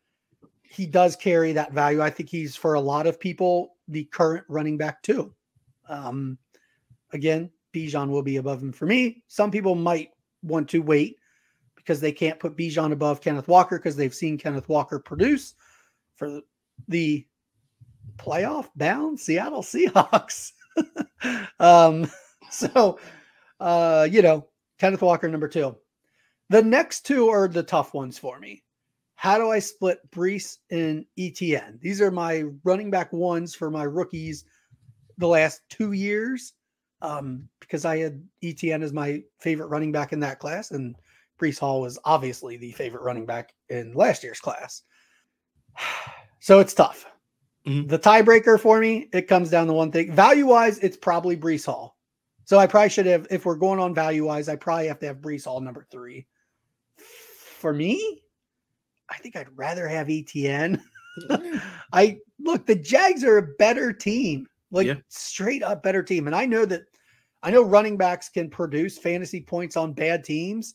[0.62, 2.02] he does carry that value.
[2.02, 5.32] I think he's for a lot of people the current running back too.
[5.88, 6.38] Um,
[7.12, 9.22] again, Bijan will be above him for me.
[9.28, 10.10] Some people might
[10.42, 11.18] want to wait
[11.76, 15.54] because they can't put Bijan above Kenneth Walker because they've seen Kenneth Walker produce
[16.16, 16.40] for
[16.88, 17.24] the
[18.16, 20.52] playoff bound Seattle Seahawks.
[21.60, 22.10] um,
[22.50, 22.98] so,
[23.60, 24.46] uh, you know,
[24.78, 25.76] Kenneth Walker number two.
[26.48, 28.62] The next two are the tough ones for me.
[29.16, 31.80] How do I split Breece and ETN?
[31.80, 34.44] These are my running back ones for my rookies
[35.18, 36.52] the last two years
[37.02, 40.94] um, because I had ETN as my favorite running back in that class, and
[41.40, 44.82] Breece Hall was obviously the favorite running back in last year's class.
[46.38, 47.06] So it's tough.
[47.66, 47.88] Mm-hmm.
[47.88, 50.12] The tiebreaker for me, it comes down to one thing.
[50.12, 51.95] Value wise, it's probably Breece Hall.
[52.46, 55.06] So I probably should have, if we're going on value wise, I probably have to
[55.06, 56.26] have Breece all number three.
[56.96, 58.22] For me,
[59.10, 60.80] I think I'd rather have ETN.
[61.92, 64.94] I look, the Jags are a better team like yeah.
[65.08, 66.26] straight up better team.
[66.26, 66.82] And I know that
[67.42, 70.74] I know running backs can produce fantasy points on bad teams,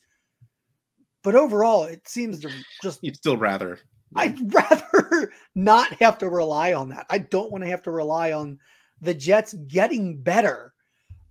[1.24, 2.50] but overall, it seems to
[2.82, 3.80] just you'd still rather.
[4.16, 7.06] I'd rather not have to rely on that.
[7.10, 8.60] I don't want to have to rely on
[9.00, 10.74] the Jets getting better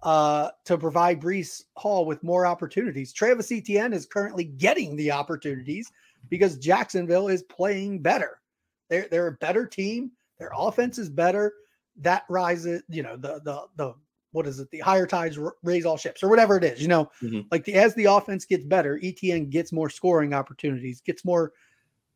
[0.02, 3.12] uh, to provide Breece Hall with more opportunities.
[3.12, 5.90] Travis Etienne is currently getting the opportunities
[6.28, 8.40] because Jacksonville is playing better.
[8.88, 10.12] They're, they're a better team.
[10.38, 11.52] Their offense is better
[12.00, 13.94] that rises, you know, the the the
[14.32, 14.70] what is it?
[14.70, 16.80] The higher tides raise all ships, or whatever it is.
[16.80, 17.40] You know, mm-hmm.
[17.50, 21.52] like the, as the offense gets better, ETN gets more scoring opportunities, gets more,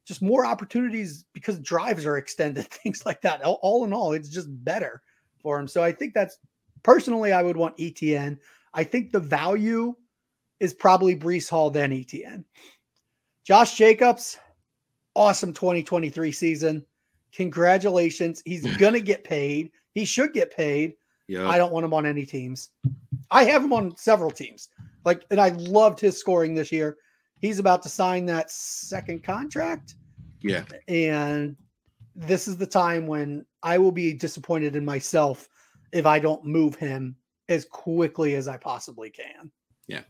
[0.05, 3.42] just more opportunities because drives are extended, things like that.
[3.42, 5.03] All, all in all, it's just better
[5.42, 5.66] for him.
[5.66, 6.38] So I think that's
[6.85, 8.38] personally, I would want ETN.
[8.73, 9.97] I think the value
[10.61, 12.44] is probably Breece Hall then ETN.
[13.44, 14.38] Josh Jacobs,
[15.16, 16.87] awesome 2023 season.
[17.33, 18.40] Congratulations.
[18.44, 19.73] He's going to get paid.
[19.94, 20.94] He should get paid.
[21.27, 21.49] Yeah.
[21.49, 22.70] I don't want him on any teams.
[23.31, 24.68] I have him on several teams.
[25.05, 26.97] Like, and I loved his scoring this year.
[27.40, 29.97] He's about to sign that second contract.
[30.40, 30.64] Yeah.
[30.88, 31.57] And
[32.14, 35.49] this is the time when I will be disappointed in myself
[35.94, 37.16] if I don't move him
[37.48, 39.50] as quickly as I possibly can.
[39.87, 40.02] Yeah.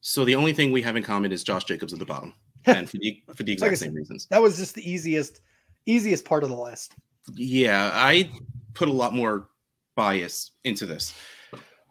[0.00, 2.34] So the only thing we have in common is Josh Jacobs at the bottom,
[2.66, 4.26] and for the for the exact like same said, reasons.
[4.26, 5.40] That was just the easiest
[5.86, 6.94] easiest part of the list.
[7.34, 8.30] Yeah, I
[8.74, 9.48] put a lot more
[9.94, 11.14] bias into this.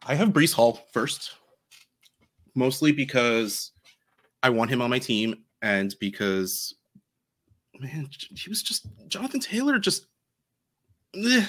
[0.06, 1.32] I have Breece Hall first,
[2.54, 3.72] mostly because
[4.44, 6.76] I want him on my team and because
[7.80, 10.08] man, he was just Jonathan Taylor just
[11.16, 11.48] ugh.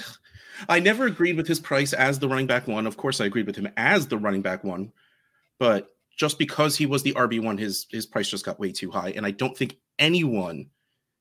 [0.68, 2.86] I never agreed with his price as the running back one.
[2.86, 4.92] Of course, I agreed with him as the running back one,
[5.58, 8.90] but just because he was the RB one, his his price just got way too
[8.90, 10.66] high, and I don't think anyone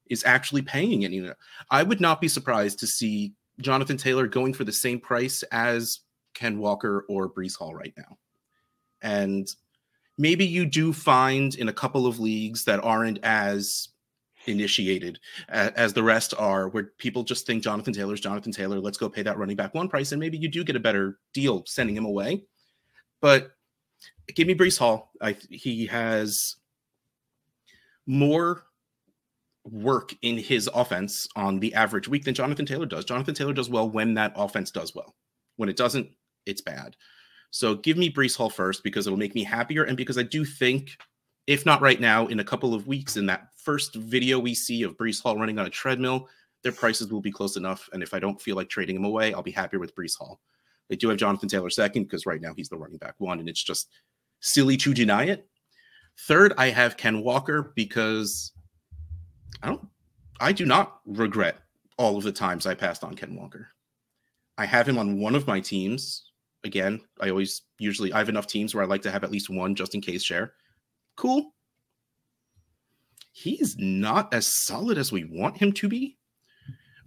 [0.07, 1.29] is actually paying any.
[1.71, 6.01] I would not be surprised to see Jonathan Taylor going for the same price as
[6.33, 8.17] Ken Walker or Breece Hall right now,
[9.01, 9.47] and
[10.17, 13.89] maybe you do find in a couple of leagues that aren't as
[14.45, 18.79] initiated as the rest are, where people just think Jonathan Taylor's Jonathan Taylor.
[18.79, 21.19] Let's go pay that running back one price, and maybe you do get a better
[21.33, 22.43] deal sending him away.
[23.21, 23.51] But
[24.35, 25.11] give me Breece Hall.
[25.21, 26.57] I, he has
[28.05, 28.63] more
[29.65, 33.05] work in his offense on the average week than Jonathan Taylor does.
[33.05, 35.15] Jonathan Taylor does well when that offense does well.
[35.55, 36.09] When it doesn't,
[36.45, 36.95] it's bad.
[37.51, 39.83] So give me Breece Hall first because it'll make me happier.
[39.83, 40.97] And because I do think,
[41.47, 44.83] if not right now, in a couple of weeks, in that first video we see
[44.83, 46.27] of Breece Hall running on a treadmill,
[46.63, 47.89] their prices will be close enough.
[47.93, 50.39] And if I don't feel like trading him away, I'll be happier with Breece Hall.
[50.89, 53.49] They do have Jonathan Taylor second because right now he's the running back one, and
[53.49, 53.89] it's just
[54.41, 55.47] silly to deny it.
[56.27, 58.51] Third, I have Ken Walker because
[59.61, 59.87] I don't
[60.39, 61.57] I do not regret
[61.97, 63.69] all of the times I passed on Ken Walker.
[64.57, 66.31] I have him on one of my teams
[66.63, 69.49] again, I always usually I have enough teams where I like to have at least
[69.49, 70.53] one just in case share.
[71.15, 71.52] Cool.
[73.35, 76.17] He's not as solid as we want him to be.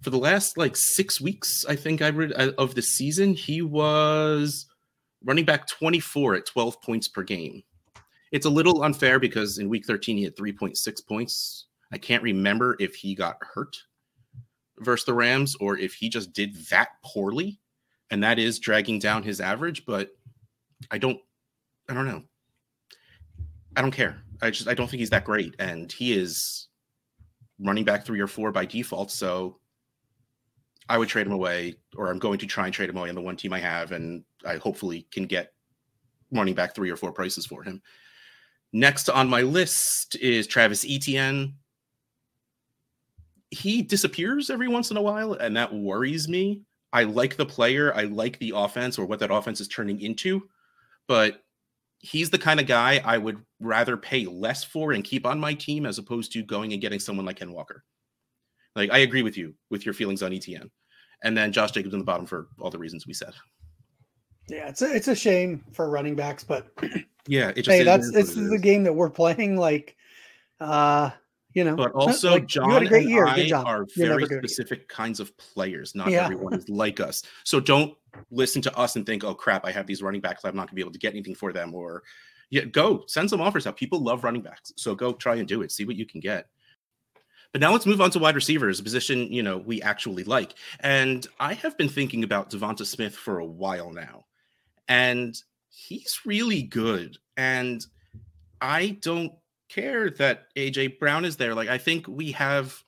[0.03, 3.63] For the last like six weeks, I think I read uh, of the season, he
[3.63, 4.67] was
[5.25, 7.63] running back 24 at 12 points per game.
[8.33, 11.67] It's a little unfair because in week 13 he had 3.6 points.
[11.93, 13.77] I can't remember if he got hurt
[14.79, 17.61] versus the Rams or if he just did that poorly
[18.11, 19.87] and that is dragging down his average.
[19.87, 20.11] But
[20.91, 21.21] I don't,
[21.89, 22.25] I don't know.
[23.77, 24.23] I don't care.
[24.43, 26.69] I just I don't think he's that great, and he is
[27.59, 29.11] running back three or four by default.
[29.11, 29.59] So
[30.89, 33.15] I would trade him away, or I'm going to try and trade him away on
[33.15, 35.53] the one team I have, and I hopefully can get
[36.31, 37.83] running back three or four prices for him.
[38.73, 41.55] Next on my list is Travis Etienne.
[43.51, 46.63] He disappears every once in a while, and that worries me.
[46.93, 50.49] I like the player, I like the offense or what that offense is turning into,
[51.09, 51.43] but
[51.99, 55.55] he's the kind of guy I would rather pay less for and keep on my
[55.55, 57.85] team as opposed to going and getting someone like Ken Walker.
[58.75, 60.71] Like I agree with you with your feelings on ETN.
[61.25, 63.33] And then Josh Jacobs in the bottom for all the reasons we said.
[64.49, 66.69] Yeah, it's a, it's a shame for running backs, but
[67.27, 69.57] yeah, it just hey, that's this is the game that we're playing.
[69.57, 69.97] Like,
[70.61, 71.11] uh,
[71.57, 71.75] you know.
[71.75, 73.27] But also, like, John had a great year.
[73.27, 75.95] I are very specific kinds of players.
[75.95, 76.25] Not yeah.
[76.25, 77.23] everyone is like us.
[77.45, 77.97] So don't
[78.31, 80.45] listen to us and think, "Oh crap, I have these running backs.
[80.45, 82.03] I'm not going to be able to get anything for them." Or,
[82.51, 83.77] yeah, go send some offers out.
[83.77, 85.73] People love running backs, so go try and do it.
[85.73, 86.47] See what you can get.
[87.53, 90.55] But now let's move on to wide receivers, a position you know we actually like.
[90.81, 94.27] And I have been thinking about Devonta Smith for a while now,
[94.89, 95.35] and
[95.71, 97.17] he's really good.
[97.39, 97.85] And
[98.61, 99.33] I don't
[99.69, 101.55] care that AJ Brown is there.
[101.55, 102.83] Like I think we have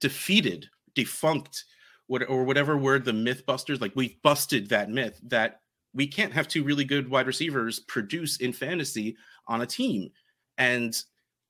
[0.00, 1.64] defeated, defunct,
[2.06, 5.60] what or whatever word the mythbusters like we've busted that myth that
[5.94, 10.10] we can't have two really good wide receivers produce in fantasy on a team.
[10.56, 11.00] And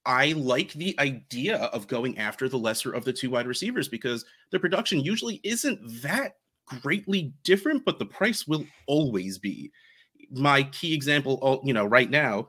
[0.04, 4.24] I like the idea of going after the lesser of the two wide receivers because
[4.50, 9.70] the production usually isn't that greatly different, but the price will always be.
[10.30, 12.48] My key example, you know, right now,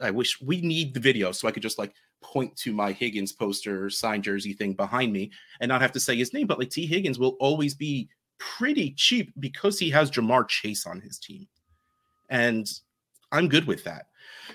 [0.00, 3.32] I wish we need the video so I could just like point to my Higgins
[3.32, 5.30] poster signed jersey thing behind me
[5.60, 6.46] and not have to say his name.
[6.46, 11.00] But like Tee Higgins will always be pretty cheap because he has Ja'Marr Chase on
[11.00, 11.46] his team.
[12.30, 12.66] And
[13.30, 14.06] I'm good with that.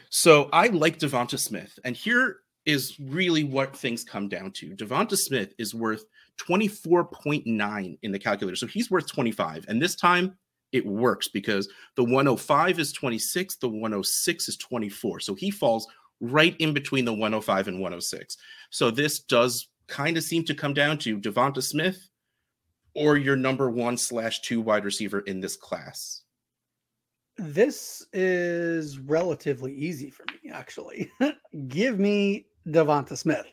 [0.10, 1.78] So I like Devonta Smith.
[1.86, 4.76] And here is really what things come down to.
[4.76, 6.06] Devonta Smith is worth
[6.38, 8.56] 24.9 in the calculator.
[8.56, 9.66] So he's worth 25.
[9.68, 10.38] And this time
[10.72, 15.20] it works because the 105 is 26, the 106 is 24.
[15.20, 15.88] So he falls
[16.22, 18.38] right in between the 105 and 106.
[18.70, 22.10] So this does kind of seem to come down to Devonta Smith
[22.94, 26.22] or your number one slash two wide receiver in this class.
[27.38, 31.10] This is relatively easy for me, actually.
[31.68, 33.46] Give me Devonta Smith.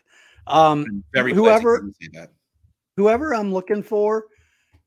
[0.49, 1.89] Um, whoever,
[2.97, 4.27] whoever I'm looking for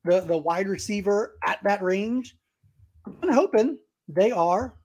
[0.06, 2.36] the, the wide receiver at that range,
[3.22, 4.76] I'm hoping they are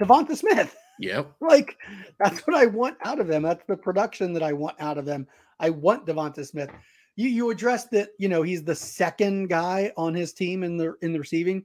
[0.00, 0.76] Devonta Smith.
[1.02, 1.32] Yep.
[1.40, 1.78] like
[2.18, 3.42] that's what I want out of them.
[3.42, 5.26] That's the production that I want out of them.
[5.58, 6.68] I want Devonta Smith.
[7.16, 10.92] You you addressed that, you know, he's the second guy on his team in the
[11.00, 11.64] in the receiving.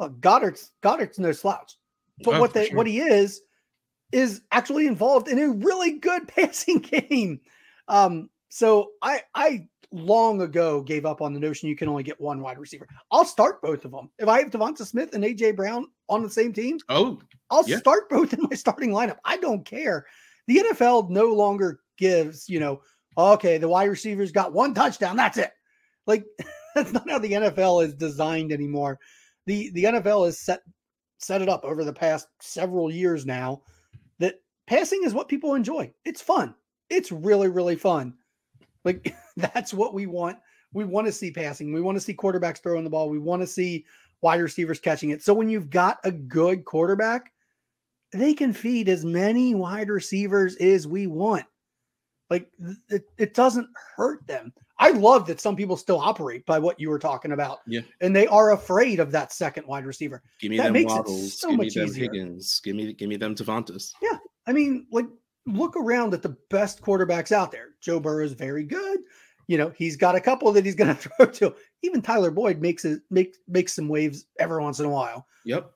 [0.00, 1.76] Look, Goddard's Goedert's no slouch.
[2.24, 2.76] But oh, what they sure.
[2.76, 3.40] what he is
[4.10, 7.40] is actually involved in a really good passing game.
[7.86, 12.20] Um, so I I long ago gave up on the notion you can only get
[12.20, 12.86] one wide receiver.
[13.10, 14.10] I'll start both of them.
[14.18, 17.78] If I have Devonta Smith and AJ Brown on the same team, oh, I'll yeah.
[17.78, 19.16] start both in my starting lineup.
[19.24, 20.06] I don't care.
[20.46, 22.80] The NFL no longer gives, you know,
[23.16, 25.16] okay, the wide receivers got one touchdown.
[25.16, 25.52] That's it.
[26.06, 26.24] Like
[26.74, 28.98] that's not how the NFL is designed anymore.
[29.46, 30.60] The the NFL has set
[31.18, 33.62] set it up over the past several years now
[34.18, 35.92] that passing is what people enjoy.
[36.04, 36.54] It's fun.
[36.88, 38.14] It's really really fun.
[38.84, 40.38] Like that's what we want.
[40.72, 41.72] We want to see passing.
[41.72, 43.08] We want to see quarterbacks throwing the ball.
[43.10, 43.84] We want to see
[44.22, 45.22] wide receivers catching it.
[45.22, 47.32] So when you've got a good quarterback,
[48.12, 51.44] they can feed as many wide receivers as we want.
[52.28, 52.48] Like
[52.88, 54.52] it, it doesn't hurt them.
[54.78, 57.58] I love that some people still operate by what you were talking about.
[57.66, 57.80] Yeah.
[58.00, 60.22] And they are afraid of that second wide receiver.
[60.40, 61.38] Give me that them makes Waddles.
[61.38, 62.04] so give much me them easier.
[62.04, 62.60] Higgins.
[62.64, 63.92] Give me give me them Devontas.
[64.00, 64.16] Yeah.
[64.46, 65.06] I mean, like
[65.46, 67.70] look around at the best quarterbacks out there.
[67.80, 69.00] Joe Burrow is very good.
[69.50, 71.54] You know, he's got a couple that he's going to throw to.
[71.82, 75.26] Even Tyler Boyd makes it make makes some waves every once in a while.
[75.44, 75.72] Yep.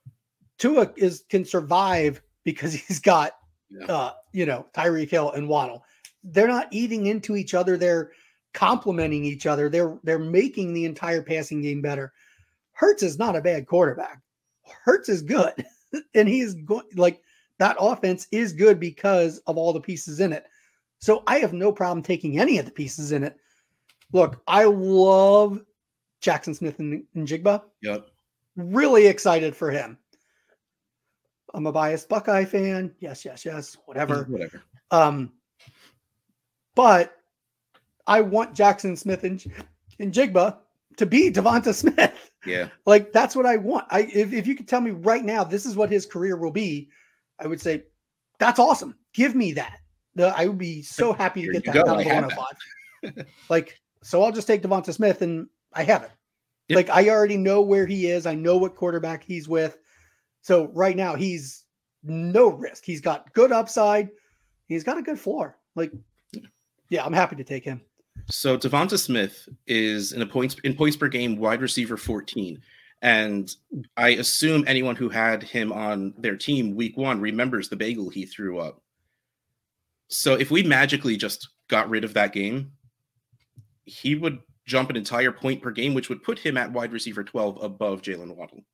[0.58, 3.32] Tua is can survive because he's got
[3.70, 3.86] yeah.
[3.86, 5.84] uh, you know, Tyreek Hill and Waddle.
[6.22, 7.76] They're not eating into each other.
[7.76, 8.12] They're
[8.52, 9.68] complementing each other.
[9.68, 12.12] They're they're making the entire passing game better.
[12.74, 14.20] Hurts is not a bad quarterback.
[14.84, 15.66] Hurts is good.
[16.14, 17.20] and he's going like
[17.58, 20.44] that offense is good because of all the pieces in it.
[21.00, 23.36] So I have no problem taking any of the pieces in it.
[24.14, 25.60] Look, I love
[26.22, 27.62] Jaxon Smith and, and Jigba.
[27.82, 28.06] Yep.
[28.56, 29.98] Really excited for him.
[31.52, 32.94] I'm a biased Buckeye fan.
[33.00, 33.76] Yes, yes, yes.
[33.86, 34.22] Whatever.
[34.30, 34.62] Whatever.
[34.92, 35.32] Um,
[36.76, 37.16] but
[38.06, 39.44] I want Jaxon Smith and,
[39.98, 40.58] and Jigba
[40.96, 42.30] to be Devonta Smith.
[42.46, 42.68] Yeah.
[42.86, 43.86] Like that's what I want.
[43.90, 46.50] I if, if you could tell me right now this is what his career will
[46.52, 46.88] be,
[47.40, 47.84] I would say,
[48.38, 48.94] that's awesome.
[49.12, 49.80] Give me that.
[50.14, 51.84] The, I would be so happy to get that go.
[51.84, 53.26] down to 105.
[53.48, 56.10] like, so I'll just take Devonta Smith and I have it.
[56.68, 56.76] Yep.
[56.76, 58.26] Like, I already know where he is.
[58.26, 59.78] I know what quarterback he's with.
[60.42, 61.64] So right now, he's
[62.02, 62.84] no risk.
[62.84, 64.10] He's got good upside.
[64.68, 65.58] He's got a good floor.
[65.74, 65.90] Like,
[66.90, 67.80] yeah, I'm happy to take him.
[68.30, 72.60] So Devonta Smith is in a points in points per game wide receiver 14.
[73.00, 73.54] And
[73.96, 78.26] I assume anyone who had him on their team week one remembers the bagel he
[78.26, 78.82] threw up.
[80.08, 82.72] So if we magically just got rid of that game,
[83.84, 87.24] he would jump an entire point per game, which would put him at wide receiver
[87.24, 88.64] 12 above Jaylen Waddle.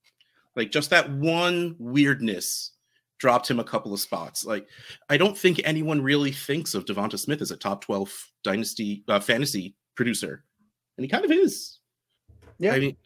[0.56, 2.72] Like just that one weirdness
[3.18, 4.44] dropped him a couple of spots.
[4.44, 4.66] Like
[5.08, 9.20] I don't think anyone really thinks of Devonta Smith as a top 12 dynasty uh,
[9.20, 10.44] fantasy producer.
[10.96, 11.78] And he kind of is.
[12.58, 12.74] Yeah.
[12.74, 12.96] I mean,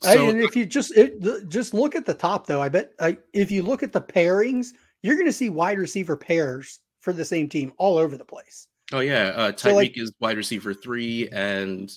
[0.00, 2.92] so, I, and if you just it, just look at the top, though, I bet
[3.00, 4.68] I, if you look at the pairings,
[5.02, 8.68] you're going to see wide receiver pairs for the same team all over the place.
[8.94, 11.90] Oh yeah, uh, Tyreek so like, is wide receiver three, and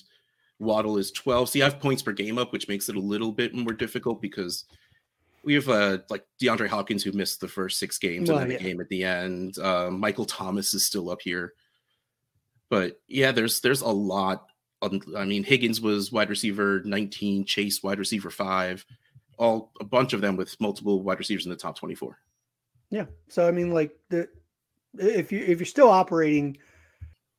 [0.58, 1.48] Waddle is twelve.
[1.48, 4.20] See, I have points per game up, which makes it a little bit more difficult
[4.20, 4.64] because
[5.44, 8.58] we have uh, like DeAndre Hopkins who missed the first six games well, and then
[8.58, 8.66] yeah.
[8.66, 9.58] a game at the end.
[9.58, 11.52] Uh, Michael Thomas is still up here,
[12.68, 14.48] but yeah, there's there's a lot
[14.82, 18.84] I mean, Higgins was wide receiver 19, Chase wide receiver five,
[19.38, 22.18] all a bunch of them with multiple wide receivers in the top 24.
[22.90, 23.06] Yeah.
[23.28, 24.28] So I mean, like the
[24.98, 26.58] if you if you're still operating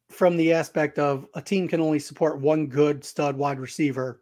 [0.10, 4.22] from the aspect of a team can only support one good stud wide receiver,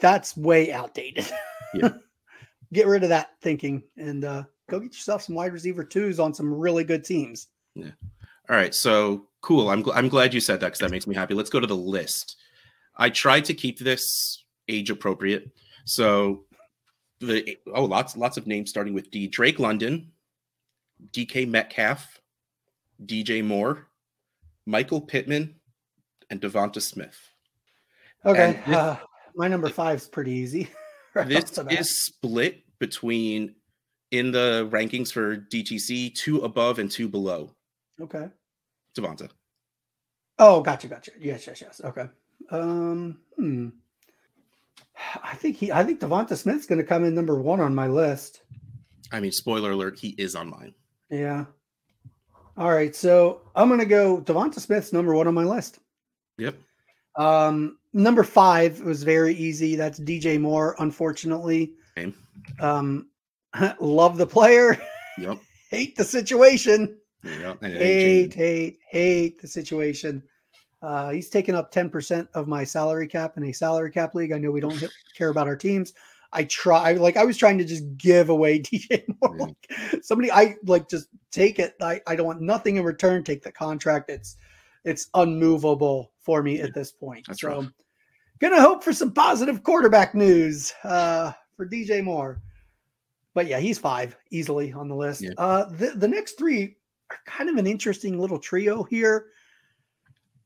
[0.00, 1.26] that's way outdated.
[1.74, 1.88] Yeah.
[2.74, 6.34] get rid of that thinking and uh, go get yourself some wide receiver twos on
[6.34, 7.48] some really good teams.
[7.74, 7.92] Yeah.
[8.50, 8.74] All right.
[8.74, 9.70] So cool.
[9.70, 11.32] I'm, gl- I'm glad you said that because that makes me happy.
[11.32, 12.36] Let's go to the list.
[12.98, 15.50] I tried to keep this age appropriate.
[15.86, 16.44] So
[17.20, 19.28] the oh lots lots of names starting with D.
[19.28, 20.12] Drake London,
[21.12, 22.20] DK Metcalf,
[23.06, 23.88] DJ Moore,
[24.66, 25.56] Michael Pittman,
[26.30, 27.18] and Devonta Smith.
[28.24, 28.60] Okay.
[28.66, 28.98] This, uh,
[29.34, 30.68] my number five is pretty easy.
[31.14, 33.54] right this is split between
[34.10, 37.54] in the rankings for DTC two above and two below.
[38.00, 38.28] Okay.
[38.96, 39.28] Devonta.
[40.38, 41.12] Oh, gotcha, gotcha.
[41.20, 41.80] Yes, yes, yes.
[41.84, 42.06] Okay.
[42.50, 43.68] Um, hmm.
[45.22, 45.72] I think he.
[45.72, 48.42] I think Devonta Smith's going to come in number one on my list.
[49.10, 50.74] I mean, spoiler alert: he is on mine.
[51.10, 51.46] Yeah.
[52.56, 54.20] All right, so I'm going to go.
[54.20, 55.78] Devonta Smith's number one on my list.
[56.38, 56.56] Yep.
[57.16, 59.74] Um, number five was very easy.
[59.74, 60.76] That's DJ Moore.
[60.78, 62.12] Unfortunately, okay.
[62.60, 63.08] um,
[63.80, 64.80] love the player.
[65.18, 65.38] Yep.
[65.70, 66.98] hate the situation.
[67.24, 67.62] Yep.
[67.62, 70.22] Hate, hate, hate the situation.
[70.82, 74.32] Uh, he's taken up 10% of my salary cap in a salary cap league.
[74.32, 74.82] I know we don't
[75.16, 75.94] care about our teams.
[76.32, 79.36] I try, like, I was trying to just give away DJ Moore.
[79.38, 79.44] Yeah.
[79.44, 81.74] Like, somebody, I like, just take it.
[81.80, 83.24] I, I don't want nothing in return.
[83.24, 84.10] Take the contract.
[84.10, 84.36] It's,
[84.84, 87.26] it's unmovable for me at this point.
[87.26, 87.66] That's so, rough.
[88.40, 92.40] gonna hope for some positive quarterback news uh, for DJ Moore.
[93.34, 95.22] But yeah, he's five easily on the list.
[95.22, 95.30] Yeah.
[95.38, 96.76] Uh, the the next three
[97.10, 99.26] are kind of an interesting little trio here.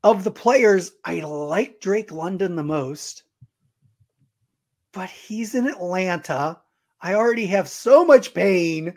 [0.05, 3.25] Of the players, I like Drake London the most,
[4.97, 6.59] but he's in Atlanta.
[7.03, 8.95] I already have so much pain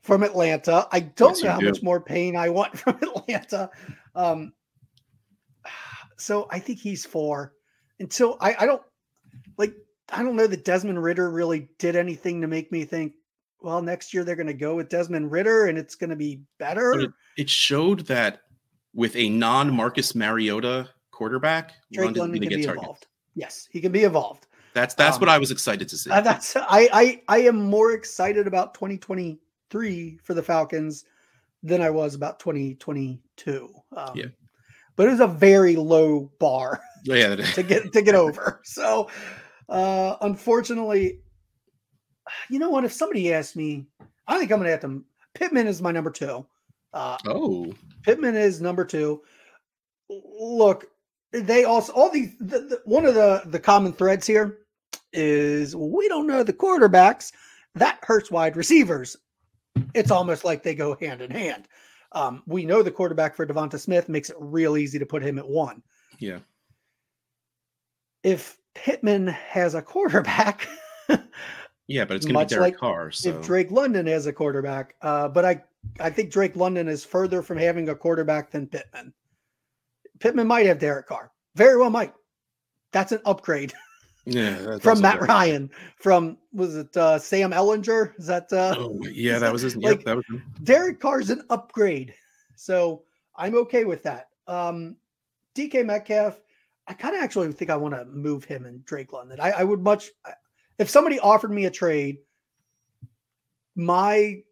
[0.00, 0.86] from Atlanta.
[0.92, 1.66] I don't Yes, know how do.
[1.66, 3.68] much more pain I want from Atlanta.
[4.14, 4.52] Um,
[6.16, 7.52] so I think he's four.
[7.98, 8.80] Until I, I don't
[9.58, 9.74] like
[10.08, 13.14] I don't know that Desmond Ridder really did anything to make me think,
[13.60, 16.42] well, next year they're going to go with Desmond Ridder and it's going to be
[16.58, 16.98] better.
[16.98, 18.42] It, it showed that
[18.94, 23.08] with a non Marcus Mariota quarterback, Drake London gonna can be involved.
[23.34, 24.46] Yes, he can be involved.
[24.74, 26.10] That's that's what Um, I was excited to see.
[26.10, 31.04] That's I, I I am more excited about 2023 for the Falcons
[31.62, 33.68] than I was about 2022.
[33.96, 34.26] Um, Yeah.
[34.96, 38.60] but it was a very low bar yeah, to get to get over.
[38.64, 39.10] So,
[39.68, 41.20] uh, unfortunately,
[42.48, 42.84] you know what?
[42.84, 43.86] If somebody asked me,
[44.26, 45.04] I think I'm going to have to.
[45.34, 46.46] Pittman is my number two.
[46.92, 49.22] Uh, oh, Pittman is number two.
[50.08, 50.86] Look,
[51.32, 52.36] they also all these.
[52.40, 54.59] The, the, one of the the common threads here
[55.12, 57.32] is we don't know the quarterbacks.
[57.74, 59.16] That hurts wide receivers.
[59.94, 61.68] It's almost like they go hand in hand.
[62.12, 65.38] Um, we know the quarterback for Devonta Smith makes it real easy to put him
[65.38, 65.82] at one.
[66.18, 66.38] yeah.
[68.22, 70.68] If Pittman has a quarterback,
[71.90, 73.10] Yeah, but it's going to be Derek like Carr.
[73.10, 75.60] So if Drake London has a quarterback, uh, but I
[75.98, 79.12] I think Drake London is further from having a quarterback than Pittman.
[80.20, 82.14] Pittman might have Derek Carr, very well might.
[82.92, 83.72] That's an upgrade
[84.26, 85.20] yeah, that's from Matt.
[85.20, 85.70] Ryan.
[85.98, 88.12] From was it uh, Sam Ehlinger?
[88.18, 89.76] Is that uh, Oh, yeah, that that- was his.
[89.76, 90.42] like- yep, that was him.
[90.62, 92.14] Derek Carr's an upgrade,
[92.56, 93.02] so
[93.36, 94.28] I'm okay with that.
[94.46, 94.96] Um,
[95.56, 96.40] DK Metcalf,
[96.86, 99.38] I kind of actually think I want to move him and Drake London.
[99.40, 100.10] I, I would much
[100.78, 102.18] if somebody offered me a trade,
[103.76, 104.42] my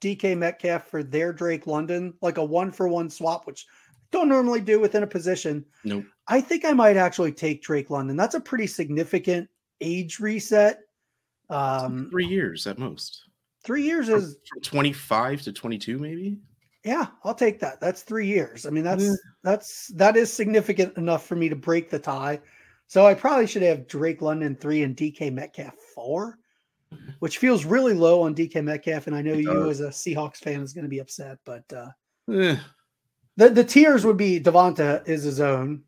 [0.00, 3.66] DK Metcalf for their Drake London, like a one for one swap, which
[4.12, 5.64] don't normally do within a position.
[5.84, 6.04] Nope.
[6.28, 8.16] I think I might actually take Drake London.
[8.16, 9.48] That's a pretty significant
[9.80, 10.80] age reset.
[11.50, 13.24] Um, Three years at most.
[13.64, 16.38] three years From, is from 25 to 22, maybe.
[16.84, 17.80] Yeah, I'll take that.
[17.80, 18.66] That's three years.
[18.66, 19.14] I mean, that's Yeah.
[19.44, 22.40] that's that is significant enough for me to break the tie.
[22.88, 26.38] So I probably should have Drake London three and DK Metcalf four,
[27.20, 29.06] which feels really low on DK Metcalf.
[29.06, 29.80] And I know It you does.
[29.80, 31.88] as a Seahawks fan is going to be upset, but uh,
[32.32, 32.56] Eh,
[33.36, 35.82] the the tiers would be Devonta is his own,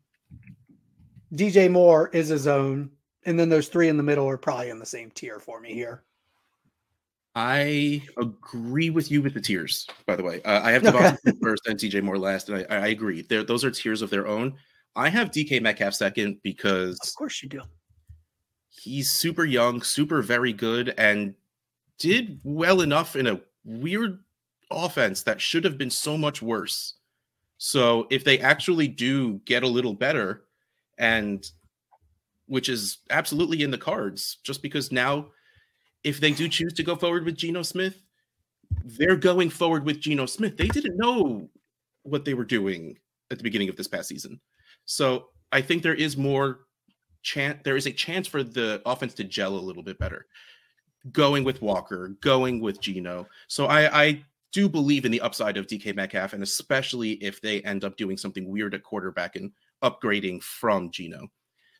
[1.33, 2.89] DJ Moore is his own,
[3.25, 5.73] and then those three in the middle are probably in the same tier for me
[5.73, 6.03] here.
[7.37, 9.85] I agree with you with the tiers.
[10.05, 10.97] By the way, uh, I have Okay.
[10.97, 13.23] Devontae first and DJ Moore last, and I, I agree.
[13.23, 14.55] They're, those are tiers of their own.
[14.95, 17.61] I have DK Metcalf second because Of course you do.
[18.69, 21.35] he's super young, super very good, and
[21.99, 24.19] did well enough in a weird
[24.71, 26.93] offense that should have been so much worse.
[27.57, 30.43] So if they actually do get a little better,
[30.97, 31.49] and
[32.47, 35.27] which is absolutely in the cards, just because now,
[36.03, 38.01] if they do choose to go forward with Geno Smith,
[38.83, 40.57] they're going forward with Geno Smith.
[40.57, 41.49] They didn't know
[42.03, 42.97] what they were doing
[43.31, 44.39] at the beginning of this past season.
[44.85, 46.61] So I think there is more
[47.23, 50.27] chance there is a chance for the offense to gel a little bit better.
[51.11, 53.27] Going with Walker, going with Geno.
[53.47, 54.23] So I, I
[54.55, 58.15] do believe in the upside of DK Metcalf, and especially if they end up doing
[58.15, 59.51] something weird at quarterback and
[59.83, 61.27] upgrading from Geno.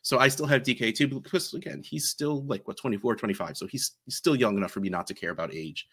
[0.02, 3.56] So I still have DK too, because again, he's still like what 24, 25.
[3.56, 5.88] So he's, he's still young enough for me not to care about age.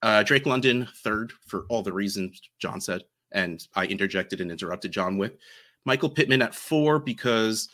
[0.00, 3.02] Uh, Drake London, third, for all the reasons John said,
[3.32, 5.36] and I interjected and interrupted John with.
[5.84, 7.68] Michael Pittman at four because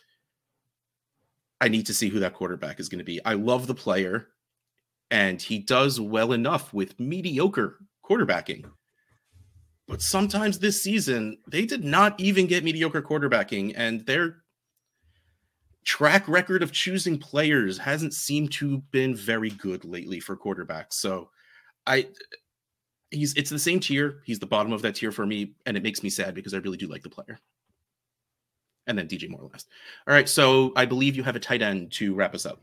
[1.60, 3.24] I need to see who that quarterback is going to be.
[3.24, 4.30] I love the player,
[5.12, 7.78] and he does well enough with mediocre
[8.08, 8.64] quarterbacking.
[9.86, 14.36] But sometimes this season, they did not even get mediocre quarterbacking, and their
[15.84, 20.94] track record of choosing players hasn't seemed to been very good lately for quarterbacks.
[20.94, 21.28] So
[21.86, 22.08] I
[23.10, 24.22] he's it's the same tier.
[24.24, 26.58] He's the bottom of that tier for me, and it makes me sad because I
[26.58, 27.38] really do like the player.
[28.86, 29.68] and then DJ Moore last.
[30.06, 32.62] All right, so I believe you have a tight end to wrap us up.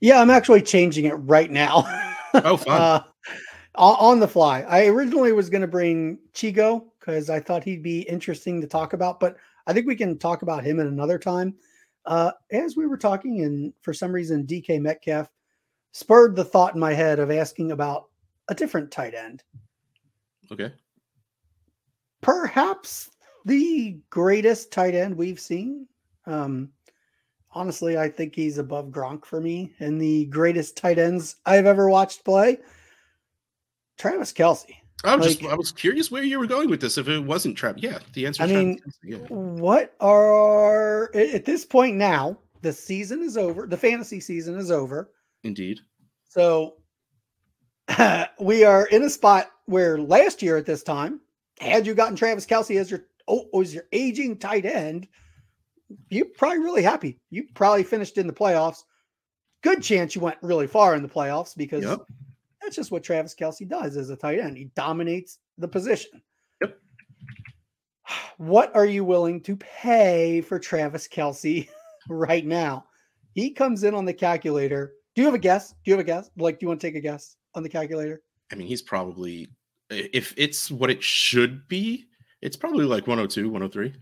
[0.00, 1.84] Yeah, I'm actually changing it right now.
[2.34, 2.80] Oh, fun.
[2.80, 3.02] uh,
[3.74, 4.62] on the fly.
[4.62, 8.92] I originally was going to bring Chigo because I thought he'd be interesting to talk
[8.92, 11.54] about, but I think we can talk about him at another time.
[12.04, 15.30] Uh, as we were talking, and for some reason, DK Metcalf
[15.92, 18.08] spurred the thought in my head of asking about
[18.48, 19.42] a different tight end.
[20.50, 20.72] Okay.
[22.20, 23.10] Perhaps
[23.44, 25.86] the greatest tight end we've seen.
[26.26, 26.70] Um,
[27.52, 31.88] honestly, I think he's above Gronk for me and the greatest tight ends I've ever
[31.88, 32.58] watched play.
[34.02, 34.66] Travis Kelce.
[35.04, 36.98] I was like, just I was curious where you were going with this.
[36.98, 38.42] If it wasn't Travis, yeah, the answer.
[38.42, 39.18] I mean, yeah.
[39.28, 42.36] what are at this point now?
[42.62, 43.66] The season is over.
[43.66, 45.12] The fantasy season is over.
[45.44, 45.80] Indeed.
[46.28, 46.74] So
[48.40, 51.20] we are in a spot where last year at this time,
[51.60, 55.06] had you gotten Travis Kelce as your oh, was your aging tight end,
[56.10, 57.20] you're probably really happy.
[57.30, 58.82] You probably finished in the playoffs.
[59.62, 62.00] Good chance you went really far in the playoffs because yep.
[62.72, 64.56] That's just what Travis Kelce does as a tight end.
[64.56, 66.22] He dominates the position.
[66.62, 66.78] Yep.
[68.38, 71.68] What are you willing to pay for Travis Kelce
[72.08, 72.86] right now?
[73.34, 74.94] He comes in on the calculator.
[75.14, 75.72] Do you have a guess?
[75.72, 76.30] Do you have a guess?
[76.38, 78.22] Like, do you want to take a guess on the calculator?
[78.50, 79.50] I mean, he's probably,
[79.90, 82.06] if it's what it should be,
[82.40, 83.94] it's probably like 102, 103.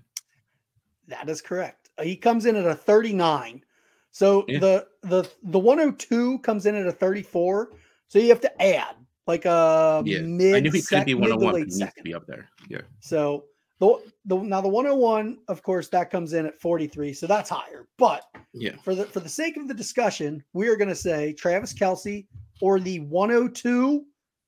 [1.09, 1.91] That is correct.
[1.99, 3.65] Uh, he comes in at a 39.
[4.13, 4.61] So yeah.
[4.61, 7.71] the the the 102 comes in at a 34.
[8.11, 8.97] So you have to add
[9.29, 10.21] like a yeah.
[10.21, 10.57] mid.
[10.57, 11.55] I knew he could be 101.
[11.55, 12.51] He needs to be up there.
[12.69, 12.81] Yeah.
[12.99, 13.45] So
[13.79, 17.13] the, the now the 101, of course, that comes in at 43.
[17.13, 17.87] So that's higher.
[17.99, 21.33] But yeah, for the for the sake of the discussion, we are going to say
[21.33, 22.27] Travis Kelce
[22.61, 24.05] or the 102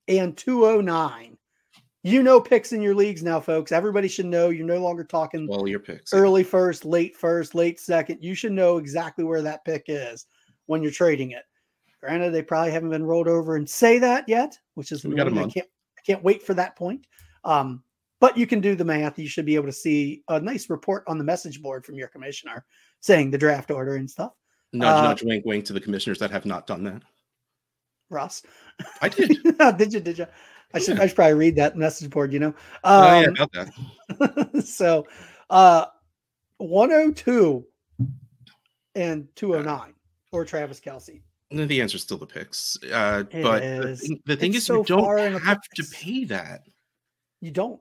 [0.09, 1.39] and 209
[2.05, 3.71] you know picks in your leagues now, folks.
[3.71, 6.13] Everybody should know you're no longer talking all your picks.
[6.13, 8.19] Early first, late first, late second.
[8.21, 10.27] You should know exactly where that pick is
[10.67, 11.45] when you're trading it.
[12.03, 15.29] Granted, they probably haven't been rolled over and say that yet, which is we got
[15.29, 15.53] a month.
[15.53, 17.07] I can't I can't wait for that point.
[17.45, 17.85] Um,
[18.19, 19.19] but you can do the math.
[19.19, 22.09] You should be able to see a nice report on the message board from your
[22.09, 22.65] commissioner
[23.01, 24.33] saying the draft order and stuff.
[24.73, 27.03] Nudge, uh, nudge, wink, wink to the commissioners that have not done that.
[28.11, 28.43] Ross,
[29.01, 29.39] I did.
[29.79, 30.01] did you?
[30.01, 30.27] Did you?
[30.75, 32.55] I should I should probably read that message board, you know.
[32.83, 34.65] Um, oh yeah, um, about that.
[34.65, 35.07] so
[35.51, 35.87] uh
[36.59, 37.65] 102
[38.95, 39.95] and 209
[40.33, 41.23] or Travis Kelce.
[41.53, 42.77] The answer is still the picks.
[42.85, 46.63] Uh, but the, the, thing it's is, so you don't have to pay that.
[47.41, 47.81] You don't.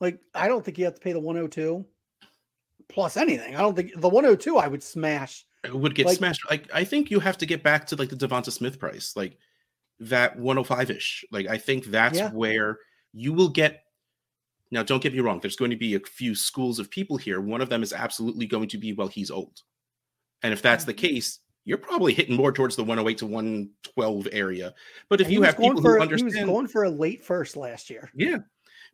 [0.00, 1.84] Like, I don't think you have to pay the 102
[2.88, 3.56] plus anything.
[3.56, 5.44] I don't think the 102 I would smash.
[5.64, 6.48] It would get like, smashed.
[6.48, 9.14] Like, I think you have to get back to like the Devonta Smith price.
[9.16, 9.38] Like,
[10.00, 11.24] that 105 ish.
[11.30, 12.30] Like I think that's yeah.
[12.30, 12.78] where
[13.12, 13.82] you will get.
[14.70, 15.40] Now, don't get me wrong.
[15.40, 17.40] There's going to be a few schools of people here.
[17.40, 19.62] One of them is absolutely going to be, well, he's old,
[20.42, 21.14] and if that's the mm-hmm.
[21.14, 21.38] case,
[21.68, 24.72] you're probably hitting more towards the 108 to 112 area.
[25.10, 27.22] But if and you have people for, who understand, he was going for a late
[27.22, 28.10] first last year.
[28.14, 28.38] Yeah,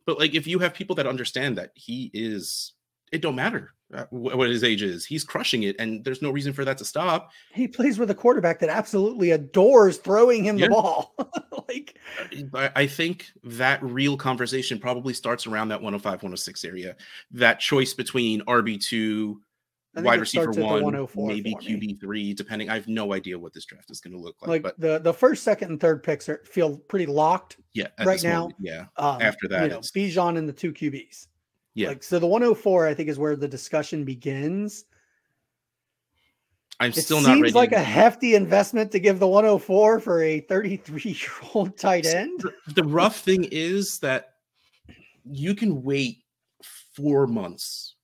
[0.05, 2.73] but like if you have people that understand that he is,
[3.13, 5.05] it don't matter uh, what his age is.
[5.05, 7.31] He's crushing it, and there's no reason for that to stop.
[7.53, 10.65] He plays with a quarterback that absolutely adores throwing him yeah.
[10.65, 11.15] the ball.
[11.69, 11.97] like,
[12.53, 16.97] uh, I think that real conversation probably starts around that 105, 106 area.
[17.31, 19.41] That choice between RB two,
[19.95, 22.69] wide receiver one, oh maybe QB three, depending.
[22.69, 24.49] I have no idea what this draft is going to look like.
[24.49, 27.57] Like but the the first, second, and third picks are, feel pretty locked.
[27.73, 28.41] Yeah, right now.
[28.41, 28.85] Moment, yeah.
[28.97, 31.27] Um, After that, you know, Bijan and the two QBs.
[31.75, 31.89] Yeah.
[31.89, 34.85] Like so the 104 I think is where the discussion begins.
[36.79, 37.39] I'm it still not ready.
[37.39, 41.77] It seems like a hefty investment to give the 104 for a 33 year old
[41.77, 42.43] tight end.
[42.67, 44.33] The rough thing is that
[45.23, 46.23] you can wait
[46.93, 47.94] four months,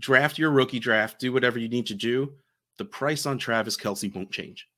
[0.00, 2.32] draft your rookie draft, do whatever you need to do.
[2.78, 4.68] The price on Travis Kelce won't change.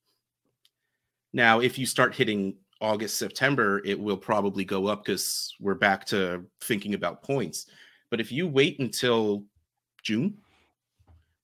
[1.33, 6.05] Now, if you start hitting August, September, it will probably go up because we're back
[6.07, 7.67] to thinking about points.
[8.11, 9.45] But if you wait until
[10.03, 10.37] June,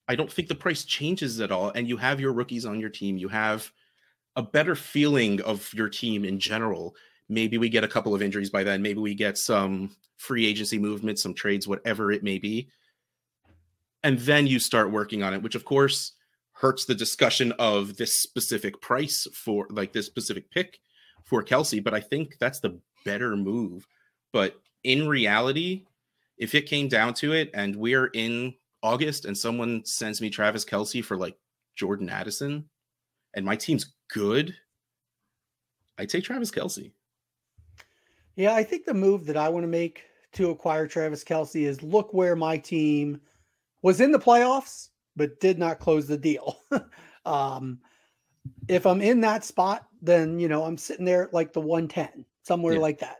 [0.08, 1.70] I don't think the price changes at all.
[1.70, 3.16] And you have your rookies on your team.
[3.16, 3.70] You have
[4.36, 6.96] a better feeling of your team in general.
[7.28, 8.82] Maybe we get a couple of injuries by then.
[8.82, 12.68] Maybe we get some free agency movement, some trades, whatever it may be.
[14.02, 16.12] And then you start working on it, which of course
[16.52, 20.78] hurts the discussion of this specific price for like this specific pick
[21.24, 23.86] for Kelce But I think that's the better move.
[24.32, 25.84] But in reality,
[26.36, 30.64] if it came down to it and we're in August and someone sends me Travis
[30.64, 31.36] Kelce for like
[31.76, 32.68] Jordan Addison
[33.34, 34.54] and my team's good,
[35.98, 36.92] I take Travis Kelce
[38.36, 41.82] Yeah, I think the move that I want to make to acquire Travis Kelce is
[41.82, 43.20] look where my team
[43.82, 46.60] was in the playoffs, but did not close the deal.
[47.26, 47.78] um,
[48.68, 52.74] if I'm in that spot, then you know I'm sitting there like the 110, somewhere
[52.74, 52.80] yeah.
[52.80, 53.18] like that.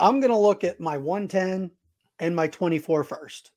[0.00, 1.70] I'm gonna look at my 110
[2.18, 3.50] and my 24 first.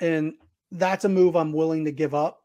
[0.00, 0.34] And
[0.70, 2.42] that's a move I'm willing to give up.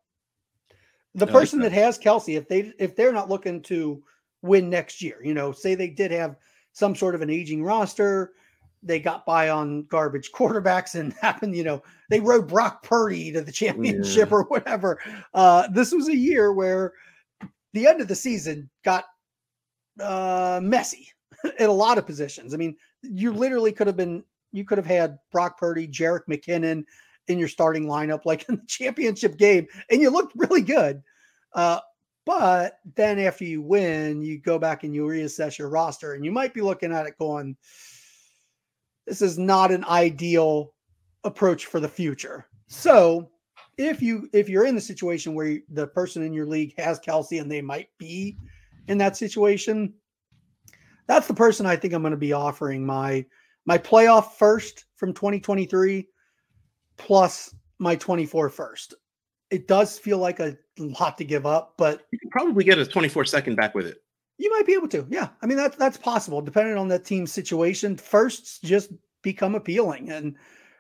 [1.16, 1.70] The person that.
[1.70, 4.04] that has Kelce, if they if they're not looking to
[4.42, 6.38] win next year, you know, say they did have
[6.72, 8.34] some sort of an aging roster,
[8.84, 13.42] they got by on garbage quarterbacks and happened, you know, they rode Brock Purdy to
[13.42, 14.36] the championship yeah.
[14.36, 15.00] or whatever.
[15.34, 16.94] Uh, this was a year where
[17.74, 19.06] the end of the season got
[20.00, 21.10] uh, messy
[21.60, 22.54] in a lot of positions.
[22.54, 26.84] I mean, you literally could have been you could have had Brock Purdy, Jerick McKinnon
[27.28, 31.02] in your starting lineup, like in the championship game, and you looked really good.
[31.54, 31.80] Uh,
[32.26, 36.32] but then after you win, you go back and you reassess your roster, and you
[36.32, 37.58] might be looking at it going,
[39.06, 40.74] this is not an ideal
[41.24, 42.46] approach for the future.
[42.68, 43.30] So
[43.78, 47.42] if you if you're in the situation where the person in your league has Kelce
[47.42, 48.38] and they might be
[48.88, 49.94] in that situation,
[51.08, 53.26] that's the person I think I'm going to be offering my
[53.66, 56.08] my playoff first from 2023
[56.98, 58.94] plus my 24 first.
[59.50, 62.86] It does feel like a lot to give up, but you can probably get a
[62.86, 64.03] 24 second back with it.
[64.38, 65.06] You might be able to.
[65.10, 65.30] Yeah.
[65.42, 67.98] I mean, that's that's possible depending on that team's situation.
[67.98, 70.36] Firsts just become appealing and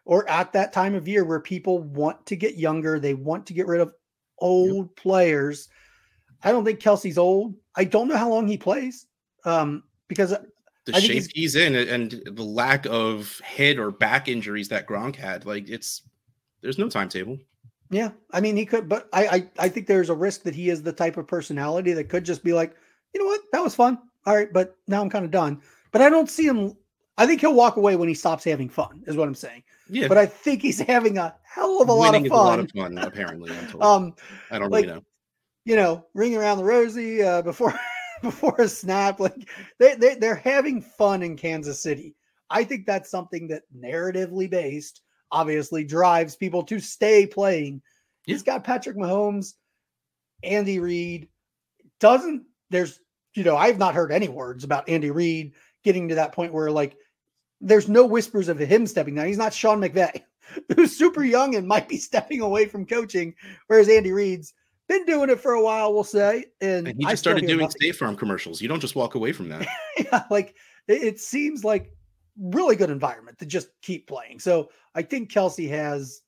[0.06, 3.54] or at that time of year where people want to get younger, they want to
[3.54, 3.94] get rid of
[4.40, 4.96] old yep.
[4.96, 5.70] players.
[6.44, 7.56] I don't think Kelce's old.
[7.76, 9.08] I don't know how long he plays.
[9.46, 10.36] Um, because
[10.86, 15.16] the shape he's, he's, in and the lack of head or back injuries that Gronk
[15.16, 16.02] had, like it's
[16.62, 17.38] there's no timetable.
[17.90, 20.70] Yeah, I mean he could, but I, I I think there's a risk that he
[20.70, 22.76] is the type of personality that could just be like,
[23.14, 24.00] you know what, that was fun.
[24.26, 25.62] All right, but now I'm kind of done.
[25.92, 26.76] But I don't see him.
[27.18, 29.04] I think he'll walk away when he stops having fun.
[29.06, 29.64] Is what I'm saying.
[29.90, 30.08] Yeah.
[30.08, 32.32] But I think he's having a hell of a lot of fun.
[32.32, 33.52] a lot of fun, apparently.
[33.82, 34.16] um,
[34.50, 35.04] I don't like, really know.
[35.66, 37.78] You know, ring around the rosy uh, before
[38.22, 39.20] before a snap.
[39.20, 39.50] Like
[39.80, 42.16] they, they they're having fun in Kansas City.
[42.50, 45.02] I think that's something that narratively based
[45.32, 47.82] obviously drives people to stay playing.
[48.26, 48.34] Yeah.
[48.34, 49.54] He's got Patrick Mahomes,
[50.44, 51.28] Andy Reid.
[52.00, 53.00] Doesn't there's
[53.36, 55.54] you know I've not heard any words about Andy Reid
[55.84, 56.98] getting to that point where like
[57.62, 59.28] there's no whispers of him stepping down.
[59.28, 60.22] He's not Sean McVay,
[60.76, 63.34] who's super young and might be stepping away from coaching,
[63.68, 64.54] whereas Andy Reid's
[64.88, 66.46] been doing it for a while, we'll say.
[66.62, 67.72] And, and he just started doing nothing.
[67.80, 68.62] State Farm commercials.
[68.62, 69.68] You don't just walk away from that.
[69.98, 70.56] yeah, like
[70.88, 71.92] it, it, seems like
[72.38, 74.40] really good environment to just keep playing.
[74.40, 76.22] So I think Kelce has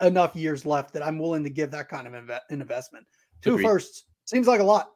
[0.00, 3.06] enough years left that I'm willing to give that kind of inve- an investment.
[3.42, 3.64] Two Agreed.
[3.64, 4.90] firsts seems like a lot,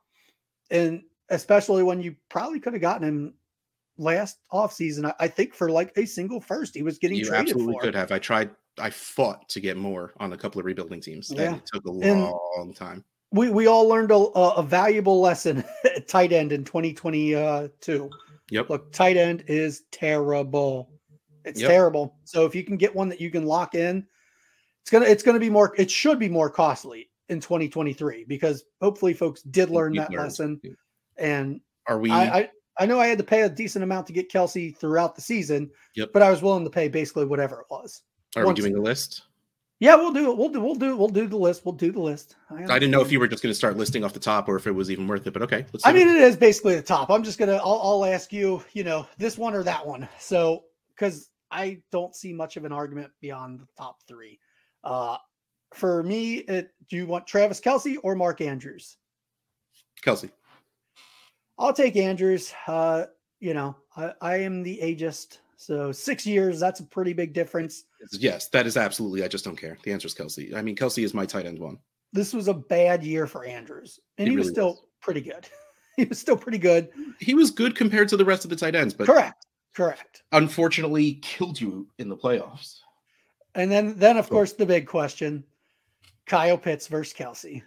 [0.71, 3.35] and especially when you probably could have gotten him
[3.99, 7.49] last offseason, I, I think for like a single first, he was getting you traded
[7.49, 7.81] absolutely for.
[7.81, 8.13] could have.
[8.13, 8.51] I tried
[8.81, 11.33] I fought to get more on a couple of rebuilding teams.
[11.35, 11.57] Yeah.
[11.57, 13.05] it took a long and time.
[13.31, 18.11] We we all learned a, a valuable lesson at tight end in 2022.
[18.51, 18.71] Yep.
[18.71, 20.91] Look, tight end is terrible.
[21.45, 21.71] It's yep.
[21.71, 22.17] terrible.
[22.25, 24.07] So if you can get one that you can lock in,
[24.83, 25.75] it's gonna it's gonna be more.
[25.77, 30.25] It should be more costly in 2023 because hopefully folks did learn that learned.
[30.25, 30.61] lesson.
[31.19, 32.11] And are we?
[32.11, 35.17] I, I I know I had to pay a decent amount to get Kelce throughout
[35.17, 35.71] the season.
[35.97, 36.11] Yep.
[36.13, 38.03] But I was willing to pay basically whatever it was.
[38.37, 39.23] Are Once, we doing a list?
[39.81, 40.37] Yeah, we'll do it.
[40.37, 40.61] We'll do.
[40.61, 40.97] We'll do.
[40.97, 41.65] We'll do the list.
[41.65, 42.37] We'll do the list.
[42.51, 44.49] I, I didn't know if you were just going to start listing off the top
[44.49, 45.33] or if it was even worth it.
[45.33, 46.17] But okay, I mean, it.
[46.17, 47.11] it is basically the top.
[47.11, 47.57] I'm just gonna.
[47.57, 48.63] I'll, I'll ask you.
[48.73, 50.09] You know, this one or that one.
[50.19, 50.65] So
[50.95, 54.39] because I don't see much of an argument beyond the top three.
[54.85, 55.17] Uh,
[55.75, 58.97] for me, it, do you want Travis Kelce or Mark Andrews?
[60.05, 60.31] Kelce.
[61.59, 62.53] I'll take Andrews.
[62.67, 63.07] Uh,
[63.41, 67.85] you know, I, I am the ageist so six years, that's a pretty big difference.
[68.13, 69.25] Yes, that is absolutely.
[69.25, 69.77] I just don't care.
[69.83, 70.55] The answer is Kelce.
[70.55, 71.79] I mean, Kelce is my tight end one.
[72.13, 74.83] This was a bad year for Andrews, and he really was still was.
[75.03, 75.49] pretty good.
[75.97, 76.91] he was still pretty good.
[77.19, 80.23] He was good compared to the rest of the tight ends, but correct, correct.
[80.31, 82.79] Unfortunately, killed you in the playoffs.
[83.57, 85.43] And then, then of course, the big question:
[86.27, 87.63] Kyle Pitts versus Kelce.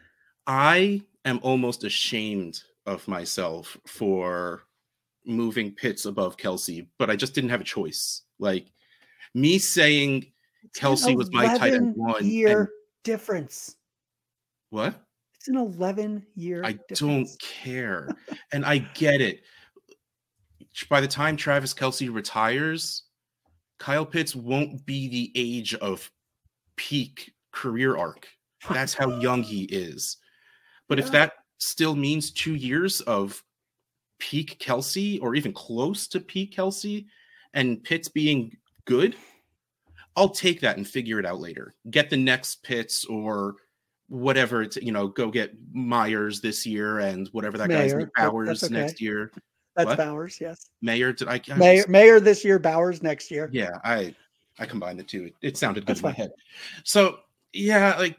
[0.48, 4.64] I am almost ashamed of myself for
[5.26, 8.24] moving Pitts above Kelce, but I just didn't have a choice.
[8.40, 8.72] Like
[9.34, 10.32] me saying
[10.76, 12.70] Kelce was my tight end one year and,
[13.04, 13.76] difference.
[14.70, 14.96] What?
[15.36, 17.00] It's an 11 year I difference.
[17.00, 18.10] don't care.
[18.54, 19.42] and I get it.
[20.90, 23.04] By the time Travis Kelce retires,
[23.78, 26.10] Kyle Pitts won't be the age of
[26.76, 28.28] peak career arc.
[28.70, 30.18] That's how young he is.
[30.88, 31.06] But yeah.
[31.06, 33.42] if that still means two years of
[34.20, 37.06] peak Kelce or even close to peak Kelce
[37.54, 38.56] and Pitts being
[38.86, 39.16] good,
[40.16, 41.74] I'll take that and figure it out later.
[41.90, 43.56] Get the next Pitts or
[44.08, 48.00] whatever it's you know go get Myers this year and whatever that Mayer.
[48.00, 48.74] guy's Bowers okay.
[48.74, 49.32] next year.
[49.76, 49.98] That's what?
[49.98, 50.70] Bowers, yes.
[50.82, 53.50] Mayer, did I, I Mayer, was, Mayer this year, Bowers next year.
[53.54, 54.14] Yeah, I
[54.60, 55.26] I combined the two.
[55.26, 56.12] It, it sounded good That's in fine.
[56.12, 56.32] my head.
[56.84, 57.20] So
[57.54, 58.18] yeah, like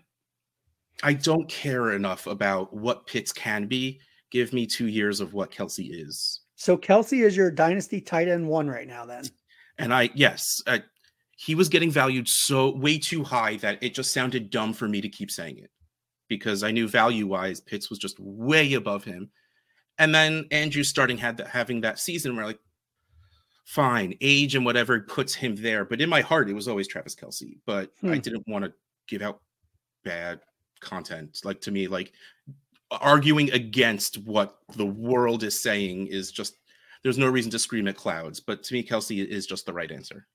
[1.03, 4.01] I don't care enough about what Pitts can be.
[4.31, 6.41] Give me two years of what Kelce is.
[6.57, 9.25] So Kelce is your dynasty tight end one right now, then.
[9.79, 10.83] And I yes, I,
[11.37, 15.01] he was getting valued so way too high that it just sounded dumb for me
[15.01, 15.71] to keep saying it
[16.29, 19.31] because I knew value wise Pitts was just way above him.
[19.99, 22.61] And then Andrew starting had that having that season where like,
[23.65, 25.85] fine, age and whatever puts him there.
[25.85, 27.59] But in my heart, it was always Travis Kelce.
[27.67, 28.13] But hmm.
[28.13, 28.73] I didn't want to
[29.09, 29.41] give out
[30.05, 30.41] bad
[30.83, 31.41] content.
[31.45, 32.13] Like to me, like
[32.91, 36.57] arguing against what the world is saying is just
[37.03, 38.41] there's no reason to scream at clouds.
[38.41, 40.27] But to me, Kelce is just the right answer.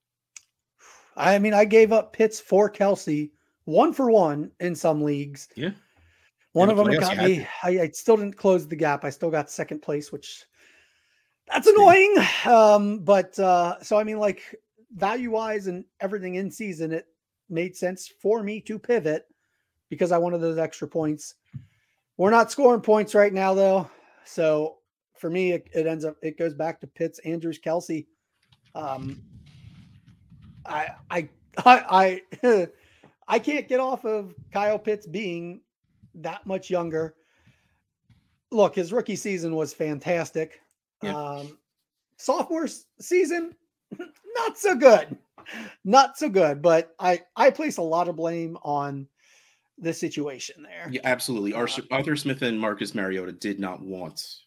[1.16, 3.32] I mean, I gave up Pitts for Kelce
[3.66, 5.50] one for one in some leagues.
[5.56, 5.72] Yeah.
[6.54, 7.46] One of them got me.
[7.64, 9.06] I, I, still didn't close the gap.
[9.06, 10.46] I still got second place, which
[11.48, 12.16] that's annoying.
[12.46, 14.56] Um, but uh, so I mean, like
[14.92, 17.06] value wise and everything in season, it
[17.50, 19.26] made sense for me to pivot
[19.90, 21.36] because I wanted those extra points.
[22.18, 23.90] We're not scoring points right now, though.
[24.26, 24.78] So
[25.18, 28.06] for me, it, it ends up it goes back to Pitts, Andrews, Kelce.
[28.76, 29.22] Um,
[30.66, 31.30] I I
[31.66, 32.68] I I,
[33.28, 35.62] I can't get off of Kyle Pitts being
[36.16, 37.16] that much younger.
[38.52, 40.62] Look, his rookie season was fantastic.
[41.04, 41.16] Yeah.
[41.16, 41.58] Um,
[42.18, 42.68] sophomore
[43.00, 43.56] season,
[44.36, 45.18] not so good,
[45.84, 46.62] not so good.
[46.62, 49.08] But I I place a lot of blame on
[49.78, 50.88] the situation there.
[50.92, 51.54] Yeah, absolutely.
[51.54, 54.38] Uh, Arthur Smith and Marcus Mariota did not want.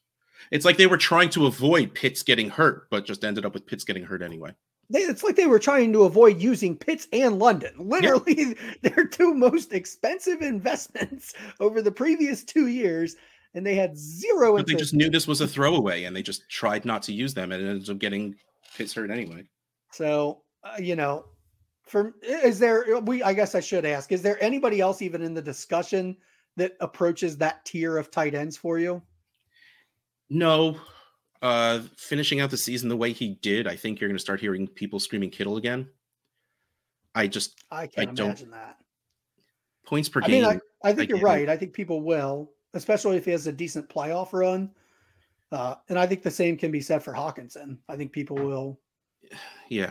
[0.51, 3.67] It's like they were trying to avoid Pitts getting hurt, but just ended up with
[3.67, 4.53] Pitts getting hurt anyway.
[4.89, 7.73] They, it's like they were trying to avoid using Pitts and London.
[7.79, 13.15] Literally, their two most expensive investments over the previous two years,
[13.55, 14.57] and they had zero.
[14.57, 17.35] But they just knew this was a throwaway, and they just tried not to use
[17.35, 18.35] them, and it ended up getting
[18.77, 19.45] Pitts hurt anyway.
[19.93, 21.25] So uh, you know,
[21.91, 23.23] for is there we?
[23.23, 26.17] I guess I should ask: Is there anybody else even in the discussion
[26.57, 29.03] that approaches that tier of tight ends for you?
[30.29, 30.79] No,
[31.43, 34.41] uh, finishing out the season the way he did, I think you're going to start
[34.41, 35.89] hearing people screaming Kittle again.
[37.15, 38.77] I just I can't I imagine that
[39.85, 40.43] points per I game.
[40.43, 41.49] Mean, I, I think I you're right.
[41.49, 44.71] I think people will, especially if he has a decent playoff run.
[45.51, 47.79] Uh, and I think the same can be said for Hockenson.
[47.89, 48.79] I think people will.
[49.69, 49.91] Yeah,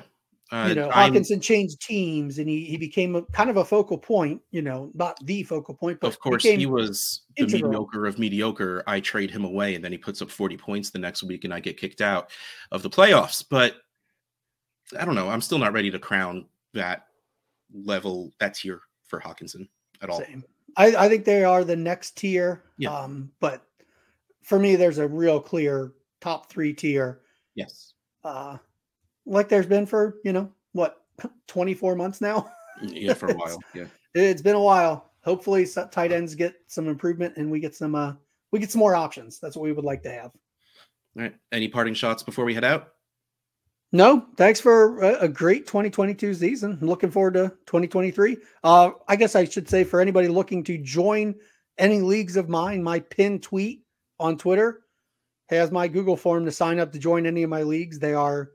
[0.52, 3.66] uh, you know, Hockenson I'm, changed teams and he, he became a, kind of a
[3.66, 7.72] focal point, you know, not the focal point, but of course he was the integral.
[7.72, 8.84] mediocre of mediocre.
[8.88, 11.54] I trade him away and then he puts up 40 points the next week and
[11.54, 12.32] I get kicked out
[12.72, 13.46] of the playoffs.
[13.48, 13.76] But
[15.00, 15.30] I don't know.
[15.30, 17.06] I'm still not ready to crown that
[17.72, 19.68] level, that tier for Hockenson
[20.02, 20.20] at all.
[20.20, 20.44] Same.
[20.78, 22.64] I, I think they are the next tier.
[22.78, 22.92] Yeah.
[22.92, 23.66] Um, but
[24.42, 27.22] for me, there's a real clear top three tier.
[27.54, 27.94] Yes.
[28.24, 28.58] Uh,
[29.26, 31.02] like there's been for you know what
[31.48, 32.52] 24 months now.
[32.82, 33.62] yeah, for a while.
[33.74, 35.12] Yeah, it's been a while.
[35.24, 38.14] Hopefully, tight ends get some improvement and we get some uh
[38.52, 39.40] we get some more options.
[39.40, 40.32] That's what we would like to have.
[41.16, 41.36] All right.
[41.52, 42.94] Any parting shots before we head out?
[43.92, 46.78] No, thanks for a, a great 2022 season.
[46.80, 48.38] I'm looking forward to 2023.
[48.64, 51.34] Uh, I guess I should say for anybody looking to join
[51.80, 53.84] any leagues of mine, my pin tweet
[54.20, 54.82] on Twitter
[55.48, 57.98] has my Google form to sign up to join any of my leagues.
[57.98, 58.52] They are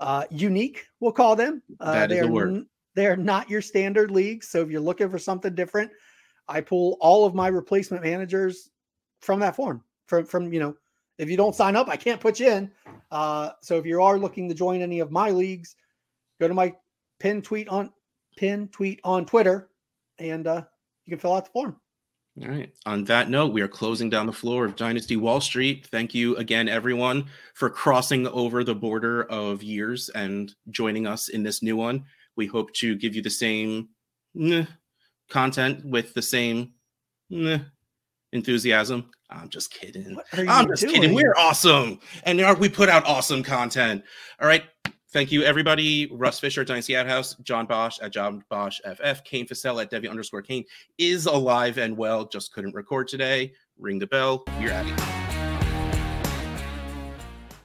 [0.00, 1.62] uh, unique, we'll call them.
[1.80, 2.48] Uh, that is the word.
[2.50, 4.48] N- they are not your standard leagues.
[4.48, 5.90] So if you're looking for something different,
[6.48, 8.70] I pull all of my replacement managers
[9.20, 9.84] from that form.
[10.06, 10.74] From from you know,
[11.18, 12.70] if you don't sign up, I can't put you in.
[13.10, 15.76] Uh, so if you are looking to join any of my leagues,
[16.40, 16.74] go to my
[17.20, 17.92] pin tweet on
[18.36, 19.68] pin tweet on Twitter,
[20.18, 20.62] and uh,
[21.04, 21.76] you can fill out the form.
[22.40, 22.72] All right.
[22.86, 25.86] On that note, we are closing down the floor of Dynasty Wall Street.
[25.90, 31.42] Thank you again, everyone, for crossing over the border of years and joining us in
[31.42, 32.04] this new one.
[32.36, 33.88] We hope to give you the same
[35.28, 36.74] content with the same
[38.32, 39.10] enthusiasm.
[39.30, 40.16] I'm just kidding.
[40.32, 40.94] I'm just doing?
[40.94, 41.14] kidding.
[41.14, 41.98] We're awesome.
[42.22, 44.04] And we put out awesome content.
[44.40, 44.62] All right.
[45.10, 46.06] Thank you, everybody.
[46.12, 50.42] Russ Fisher, Dynasty Outhouse, John Bosch at John Bosch FF, Kane Fassell at Debbie underscore
[50.42, 50.64] Kane
[50.98, 53.52] is alive and well, just couldn't record today.
[53.78, 54.44] Ring the bell.
[54.60, 55.27] You're out of here.